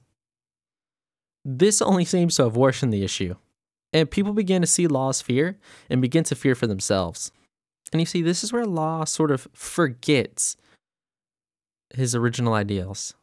This 1.43 1.81
only 1.81 2.05
seems 2.05 2.35
to 2.35 2.43
have 2.43 2.55
worsened 2.55 2.93
the 2.93 3.03
issue, 3.03 3.35
and 3.93 4.11
people 4.11 4.33
began 4.33 4.61
to 4.61 4.67
see 4.67 4.85
Law's 4.85 5.21
fear 5.21 5.57
and 5.89 6.01
begin 6.01 6.23
to 6.25 6.35
fear 6.35 6.53
for 6.53 6.67
themselves. 6.67 7.31
And 7.91 7.99
you 7.99 8.05
see, 8.05 8.21
this 8.21 8.43
is 8.43 8.53
where 8.53 8.65
Law 8.65 9.05
sort 9.05 9.31
of 9.31 9.47
forgets 9.53 10.55
his 11.95 12.13
original 12.13 12.53
ideals. 12.53 13.15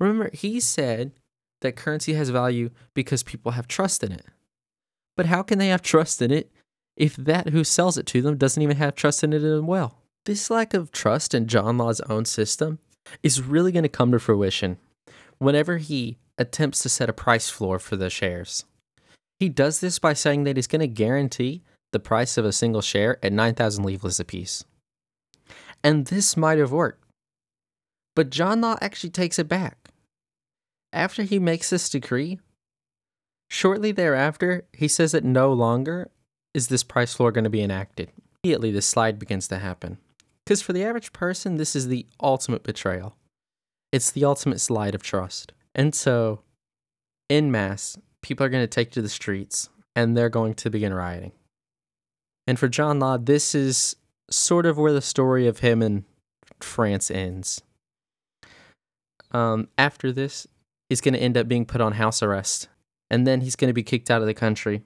Remember, 0.00 0.30
he 0.32 0.58
said 0.58 1.12
that 1.60 1.76
currency 1.76 2.14
has 2.14 2.30
value 2.30 2.70
because 2.94 3.22
people 3.22 3.52
have 3.52 3.68
trust 3.68 4.02
in 4.02 4.12
it. 4.12 4.24
But 5.16 5.26
how 5.26 5.42
can 5.42 5.58
they 5.58 5.68
have 5.68 5.82
trust 5.82 6.22
in 6.22 6.30
it 6.30 6.50
if 6.96 7.14
that 7.16 7.50
who 7.50 7.62
sells 7.62 7.98
it 7.98 8.06
to 8.06 8.22
them 8.22 8.38
doesn't 8.38 8.62
even 8.62 8.78
have 8.78 8.94
trust 8.94 9.22
in 9.22 9.32
it 9.32 9.42
as 9.42 9.60
well? 9.60 9.98
This 10.24 10.50
lack 10.50 10.74
of 10.74 10.90
trust 10.90 11.34
in 11.34 11.46
John 11.46 11.78
Law's 11.78 12.00
own 12.02 12.24
system 12.24 12.78
is 13.22 13.42
really 13.42 13.72
going 13.72 13.82
to 13.82 13.88
come 13.88 14.12
to 14.12 14.18
fruition 14.18 14.78
whenever 15.38 15.78
he 15.78 16.18
attempts 16.38 16.82
to 16.82 16.88
set 16.88 17.08
a 17.08 17.14
price 17.14 17.50
floor 17.50 17.78
for 17.78 17.96
the 17.96 18.10
shares. 18.10 18.64
He 19.38 19.48
does 19.48 19.80
this 19.80 19.98
by 19.98 20.12
saying 20.12 20.44
that 20.44 20.56
he's 20.56 20.66
going 20.66 20.80
to 20.80 20.86
guarantee 20.86 21.62
the 21.92 22.00
price 22.00 22.36
of 22.38 22.44
a 22.44 22.52
single 22.52 22.82
share 22.82 23.18
at 23.24 23.32
9,000 23.32 23.84
livres 23.84 24.20
apiece. 24.20 24.64
And 25.82 26.06
this 26.06 26.36
might 26.36 26.58
have 26.58 26.72
worked. 26.72 27.02
But 28.14 28.30
John 28.30 28.60
Law 28.60 28.76
actually 28.80 29.10
takes 29.10 29.38
it 29.38 29.48
back. 29.48 29.89
After 30.92 31.22
he 31.22 31.38
makes 31.38 31.70
this 31.70 31.88
decree, 31.88 32.40
shortly 33.48 33.92
thereafter, 33.92 34.66
he 34.72 34.88
says 34.88 35.12
that 35.12 35.24
no 35.24 35.52
longer 35.52 36.10
is 36.54 36.68
this 36.68 36.82
price 36.82 37.14
floor 37.14 37.32
going 37.32 37.44
to 37.44 37.50
be 37.50 37.62
enacted. 37.62 38.10
Immediately, 38.42 38.72
the 38.72 38.82
slide 38.82 39.18
begins 39.18 39.46
to 39.48 39.58
happen. 39.58 39.98
Because 40.44 40.62
for 40.62 40.72
the 40.72 40.84
average 40.84 41.12
person, 41.12 41.56
this 41.56 41.76
is 41.76 41.88
the 41.88 42.06
ultimate 42.20 42.62
betrayal. 42.62 43.16
It's 43.92 44.10
the 44.10 44.24
ultimate 44.24 44.60
slide 44.60 44.94
of 44.94 45.02
trust. 45.02 45.52
And 45.74 45.94
so, 45.94 46.40
in 47.28 47.50
mass, 47.50 47.96
people 48.22 48.44
are 48.44 48.48
going 48.50 48.62
to 48.62 48.68
take 48.68 48.90
to 48.92 49.02
the 49.02 49.08
streets 49.08 49.68
and 49.94 50.16
they're 50.16 50.28
going 50.28 50.54
to 50.54 50.70
begin 50.70 50.94
rioting. 50.94 51.32
And 52.46 52.58
for 52.58 52.68
John 52.68 52.98
Law, 52.98 53.16
this 53.16 53.54
is 53.54 53.96
sort 54.30 54.66
of 54.66 54.78
where 54.78 54.92
the 54.92 55.02
story 55.02 55.46
of 55.46 55.60
him 55.60 55.82
and 55.82 56.04
France 56.60 57.10
ends. 57.10 57.62
Um, 59.32 59.68
after 59.78 60.10
this, 60.10 60.46
he's 60.90 61.00
going 61.00 61.14
to 61.14 61.20
end 61.20 61.38
up 61.38 61.48
being 61.48 61.64
put 61.64 61.80
on 61.80 61.92
house 61.92 62.22
arrest, 62.22 62.68
and 63.08 63.26
then 63.26 63.40
he's 63.40 63.56
going 63.56 63.70
to 63.70 63.74
be 63.74 63.82
kicked 63.82 64.10
out 64.10 64.20
of 64.20 64.26
the 64.26 64.34
country, 64.34 64.82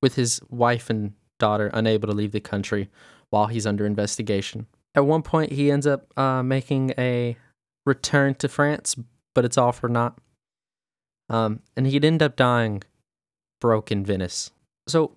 with 0.00 0.14
his 0.14 0.40
wife 0.48 0.88
and 0.88 1.14
daughter 1.40 1.70
unable 1.74 2.06
to 2.06 2.14
leave 2.14 2.30
the 2.30 2.40
country 2.40 2.88
while 3.30 3.48
he's 3.48 3.66
under 3.66 3.84
investigation. 3.84 4.66
At 4.94 5.06
one 5.06 5.22
point, 5.22 5.52
he 5.52 5.70
ends 5.70 5.86
up 5.86 6.16
uh, 6.16 6.42
making 6.42 6.94
a 6.96 7.36
return 7.84 8.34
to 8.36 8.48
France, 8.48 8.94
but 9.34 9.44
it's 9.44 9.58
all 9.58 9.72
for 9.72 9.88
naught. 9.88 10.18
Um, 11.28 11.60
and 11.76 11.86
he'd 11.86 12.04
end 12.04 12.22
up 12.22 12.36
dying 12.36 12.82
broke 13.60 13.90
in 13.90 14.04
Venice. 14.04 14.52
So, 14.86 15.16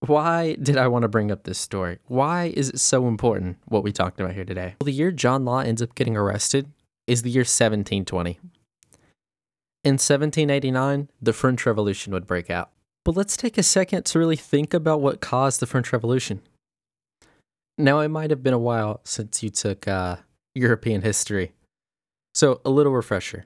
why 0.00 0.56
did 0.56 0.76
I 0.76 0.88
want 0.88 1.02
to 1.02 1.08
bring 1.08 1.30
up 1.30 1.44
this 1.44 1.58
story? 1.58 1.98
Why 2.06 2.52
is 2.54 2.70
it 2.70 2.80
so 2.80 3.06
important 3.06 3.58
what 3.66 3.82
we 3.82 3.92
talked 3.92 4.20
about 4.20 4.34
here 4.34 4.44
today? 4.44 4.74
Well, 4.80 4.86
the 4.86 4.92
year 4.92 5.12
John 5.12 5.44
Law 5.44 5.60
ends 5.60 5.80
up 5.80 5.94
getting 5.94 6.16
arrested 6.16 6.66
is 7.06 7.22
the 7.22 7.30
year 7.30 7.42
1720. 7.42 8.38
In 9.84 9.94
1789, 9.94 11.10
the 11.20 11.32
French 11.32 11.66
Revolution 11.66 12.12
would 12.12 12.26
break 12.26 12.50
out. 12.50 12.70
But 13.04 13.16
let's 13.16 13.36
take 13.36 13.58
a 13.58 13.62
second 13.62 14.04
to 14.06 14.18
really 14.18 14.36
think 14.36 14.72
about 14.72 15.02
what 15.02 15.20
caused 15.20 15.60
the 15.60 15.66
French 15.66 15.92
Revolution. 15.92 16.40
Now, 17.76 18.00
it 18.00 18.08
might 18.08 18.30
have 18.30 18.42
been 18.42 18.54
a 18.54 18.58
while 18.58 19.00
since 19.04 19.42
you 19.42 19.50
took 19.50 19.86
uh, 19.86 20.16
European 20.54 21.02
history. 21.02 21.52
So, 22.34 22.60
a 22.64 22.70
little 22.70 22.92
refresher. 22.92 23.44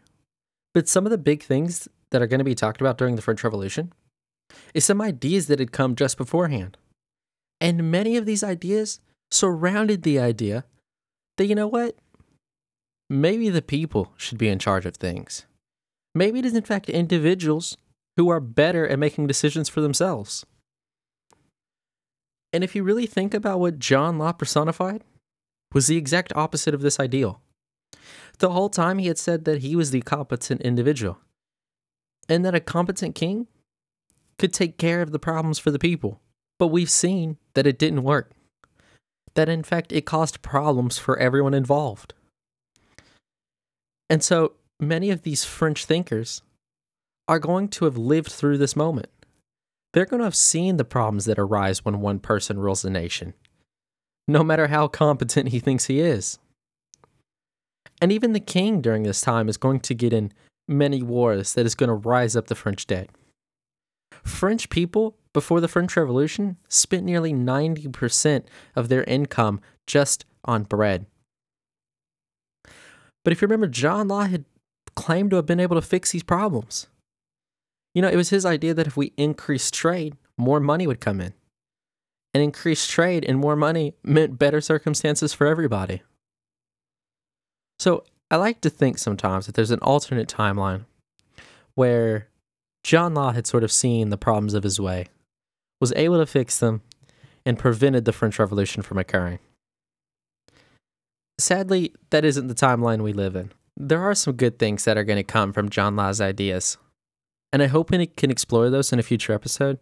But 0.75 0.89
some 0.89 1.07
of 1.07 1.11
the 1.11 1.19
big 1.19 1.43
things 1.43 1.89
that 2.11 2.23
are 2.23 2.27
going 2.27 2.39
to 2.39 2.45
be 2.45 2.55
talked 2.55 2.81
about 2.81 2.99
during 2.99 3.17
the 3.17 3.23
French 3.23 3.43
Revolution 3.43 3.93
is 4.75 4.85
some 4.85 5.03
ideas 5.03 5.49
that 5.49 5.59
had 5.59 5.73
come 5.73 5.97
just 5.97 6.17
beforehand. 6.17 6.77
And 7.61 7.91
many 7.91 8.17
of 8.17 8.27
these 8.27 8.45
ideas 8.45 9.01
surrounded 9.31 10.05
the 10.05 10.21
idea 10.21 10.65
that, 11.37 11.47
you 11.47 11.55
know 11.57 11.67
what? 11.67 11.97
maybe 13.09 13.49
the 13.49 13.63
people 13.63 14.13
should 14.17 14.39
be 14.39 14.49
in 14.49 14.59
charge 14.59 14.87
of 14.87 14.97
things. 14.97 15.47
Maybe 16.15 16.39
it 16.39 16.47
is, 16.47 16.55
in 16.55 16.63
fact, 16.63 16.89
individuals 16.89 17.77
who 18.17 18.29
are 18.29 18.41
better 18.41 18.87
at 18.87 18.99
making 18.99 19.27
decisions 19.27 19.69
for 19.69 19.81
themselves. 19.81 20.45
And 22.53 22.65
if 22.65 22.75
you 22.75 22.83
really 22.83 23.07
think 23.07 23.35
about 23.35 23.61
what 23.61 23.79
John 23.79 24.19
Law 24.19 24.33
personified, 24.33 25.05
was 25.73 25.87
the 25.87 25.97
exact 25.97 26.33
opposite 26.35 26.75
of 26.75 26.81
this 26.81 26.99
ideal. 26.99 27.41
The 28.39 28.51
whole 28.51 28.71
time 28.71 28.99
he 28.99 29.09
had 29.09 29.19
said 29.19 29.45
that 29.45 29.61
he 29.61 29.77
was 29.77 29.91
the 29.91 30.01
competent 30.01 30.63
individual, 30.63 31.19
and 32.29 32.45
that 32.45 32.55
a 32.55 32.61
competent 32.61 33.15
king 33.15 33.47
could 34.39 34.53
take 34.53 34.79
care 34.79 35.03
of 35.03 35.11
the 35.11 35.19
problems 35.19 35.59
for 35.59 35.71
the 35.71 35.79
people. 35.79 36.21
But 36.59 36.69
we've 36.69 36.91
seen 36.91 37.37
that 37.55 37.67
it 37.67 37.79
didn't 37.79 38.03
work. 38.03 38.33
That 39.35 39.49
in 39.49 39.63
fact 39.63 39.93
it 39.93 40.07
caused 40.07 40.43
problems 40.43 40.99
for 40.99 41.19
everyone 41.19 41.55
involved. 41.55 42.15
And 44.09 44.23
so 44.23 44.53
many 44.81 45.11
of 45.11 45.23
these 45.23 45.45
French 45.45 45.85
thinkers 45.85 46.43
are 47.27 47.39
going 47.39 47.69
to 47.69 47.85
have 47.85 47.99
lived 47.99 48.31
through 48.33 48.59
this 48.59 48.77
moment. 48.77 49.09
they're 49.93 50.05
going 50.07 50.19
to 50.21 50.25
have 50.25 50.35
seen 50.35 50.77
the 50.77 50.85
problems 50.85 51.25
that 51.25 51.39
arise 51.39 51.85
when 51.85 52.01
one 52.01 52.19
person 52.19 52.59
rules 52.59 52.85
a 52.85 52.91
nation, 52.91 53.35
no 54.27 54.45
matter 54.45 54.69
how 54.69 54.87
competent 54.87 55.49
he 55.49 55.59
thinks 55.59 55.87
he 55.87 56.01
is. 56.01 56.39
And 58.01 58.13
even 58.13 58.33
the 58.33 58.41
king 58.41 58.81
during 58.81 59.03
this 59.03 59.21
time 59.21 59.49
is 59.49 59.57
going 59.57 59.81
to 59.81 59.95
get 59.95 60.13
in 60.13 60.33
many 60.69 61.03
wars 61.03 61.55
that 61.55 61.67
is 61.67 61.75
going 61.75 61.89
to 61.89 61.95
rise 61.95 62.37
up 62.37 62.47
the 62.47 62.55
French 62.55 62.87
dead. 62.87 63.09
French 64.23 64.69
people, 64.69 65.17
before 65.33 65.61
the 65.61 65.69
French 65.69 65.97
Revolution, 65.97 66.59
spent 66.69 67.05
nearly 67.05 67.33
90% 67.33 68.45
of 68.77 68.89
their 68.89 69.05
income 69.05 69.61
just 69.87 70.25
on 70.45 70.65
bread. 70.65 71.07
But 73.25 73.33
if 73.33 73.41
you 73.43 73.47
remember, 73.47 73.67
John 73.67 74.07
Law 74.09 74.25
had 74.25 74.45
claimed 74.99 75.31
to 75.31 75.37
have 75.37 75.47
been 75.47 75.61
able 75.61 75.77
to 75.77 75.87
fix 75.87 76.11
these 76.11 76.25
problems. 76.25 76.89
You 77.95 78.03
know, 78.03 78.09
it 78.09 78.17
was 78.17 78.31
his 78.31 78.45
idea 78.45 78.75
that 78.75 78.89
if 78.89 78.97
we 78.97 79.13
increased 79.17 79.73
trade, 79.73 80.17
more 80.37 80.59
money 80.59 80.89
would 80.89 81.01
come 81.01 81.21
in. 81.21 81.35
And 82.35 82.43
increased 82.43 82.91
trade 82.91 83.25
and 83.25 83.39
more 83.39 83.55
money 83.55 83.95
meant 84.03 84.41
better 84.41 84.61
circumstances 84.61 85.33
for 85.33 85.47
everybody. 85.47 86.03
So 87.79 88.03
I 88.29 88.37
like 88.37 88.61
to 88.63 88.71
think 88.71 88.99
sometimes 88.99 89.47
that 89.47 89.55
there's 89.55 89.71
an 89.71 89.79
alternate 89.83 90.29
timeline 90.29 90.85
where 91.77 92.27
John 92.83 93.15
Law 93.15 93.31
had 93.31 93.47
sort 93.47 93.63
of 93.63 93.71
seen 93.71 94.11
the 94.11 94.19
problems 94.19 94.53
of 94.53 94.65
his 94.65 94.81
way, 94.81 95.07
was 95.81 95.93
able 95.95 96.19
to 96.19 96.27
fix 96.27 96.59
them, 96.59 96.83
and 97.47 97.57
prevented 97.57 98.05
the 98.05 98.13
French 98.13 98.41
Revolution 98.41 98.83
from 98.83 98.99
occurring. 98.99 99.39
Sadly, 101.39 101.95
that 102.11 102.25
isn't 102.25 102.49
the 102.49 102.55
timeline 102.55 103.03
we 103.03 103.13
live 103.13 103.37
in. 103.37 103.53
There 103.81 104.03
are 104.03 104.15
some 104.17 104.35
good 104.35 104.59
things 104.59 104.85
that 104.85 104.99
are 104.99 105.05
going 105.05 105.19
to 105.19 105.23
come 105.23 105.53
from 105.53 105.69
John 105.69 105.95
Law's 105.95 106.21
ideas, 106.21 106.79
and 107.53 107.63
I 107.63 107.69
hope 107.69 107.93
we 107.93 108.07
can 108.07 108.29
explore 108.29 108.71
those 108.71 108.93
in 108.93 108.99
a 108.99 109.05
future 109.05 109.33
episode. 109.33 109.79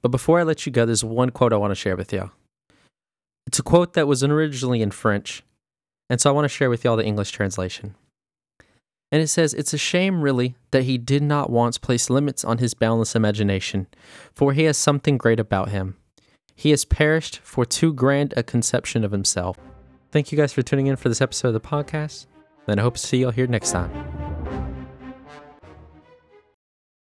But 0.00 0.12
before 0.12 0.38
I 0.38 0.44
let 0.44 0.64
you 0.64 0.70
go, 0.70 0.86
there's 0.86 1.02
one 1.02 1.30
quote 1.30 1.52
I 1.52 1.56
want 1.56 1.72
to 1.72 1.74
share 1.74 1.96
with 1.96 2.12
y'all. 2.12 2.30
It's 3.48 3.58
a 3.58 3.64
quote 3.64 3.94
that 3.94 4.06
was 4.06 4.22
originally 4.22 4.80
in 4.80 4.92
French, 4.92 5.42
and 6.08 6.20
so 6.20 6.30
I 6.30 6.32
want 6.32 6.44
to 6.44 6.48
share 6.48 6.70
with 6.70 6.84
y'all 6.84 6.96
the 6.96 7.04
English 7.04 7.32
translation. 7.32 7.96
And 9.10 9.20
it 9.20 9.26
says, 9.26 9.54
It's 9.54 9.74
a 9.74 9.78
shame, 9.78 10.22
really, 10.22 10.54
that 10.70 10.84
he 10.84 10.96
did 10.96 11.24
not 11.24 11.50
once 11.50 11.78
place 11.78 12.08
limits 12.08 12.44
on 12.44 12.58
his 12.58 12.74
boundless 12.74 13.16
imagination, 13.16 13.88
for 14.32 14.52
he 14.52 14.62
has 14.64 14.78
something 14.78 15.18
great 15.18 15.40
about 15.40 15.70
him. 15.70 15.96
He 16.54 16.70
has 16.70 16.84
perished 16.84 17.40
for 17.42 17.64
too 17.64 17.92
grand 17.92 18.34
a 18.36 18.44
conception 18.44 19.02
of 19.02 19.10
himself. 19.10 19.58
Thank 20.12 20.30
you 20.30 20.38
guys 20.38 20.52
for 20.52 20.62
tuning 20.62 20.86
in 20.86 20.94
for 20.94 21.08
this 21.08 21.20
episode 21.20 21.48
of 21.48 21.54
the 21.54 21.60
podcast, 21.60 22.26
then 22.66 22.78
I 22.78 22.82
hope 22.82 22.94
to 22.94 23.00
see 23.00 23.18
you 23.18 23.26
all 23.26 23.32
here 23.32 23.46
next 23.46 23.72
time. 23.72 23.90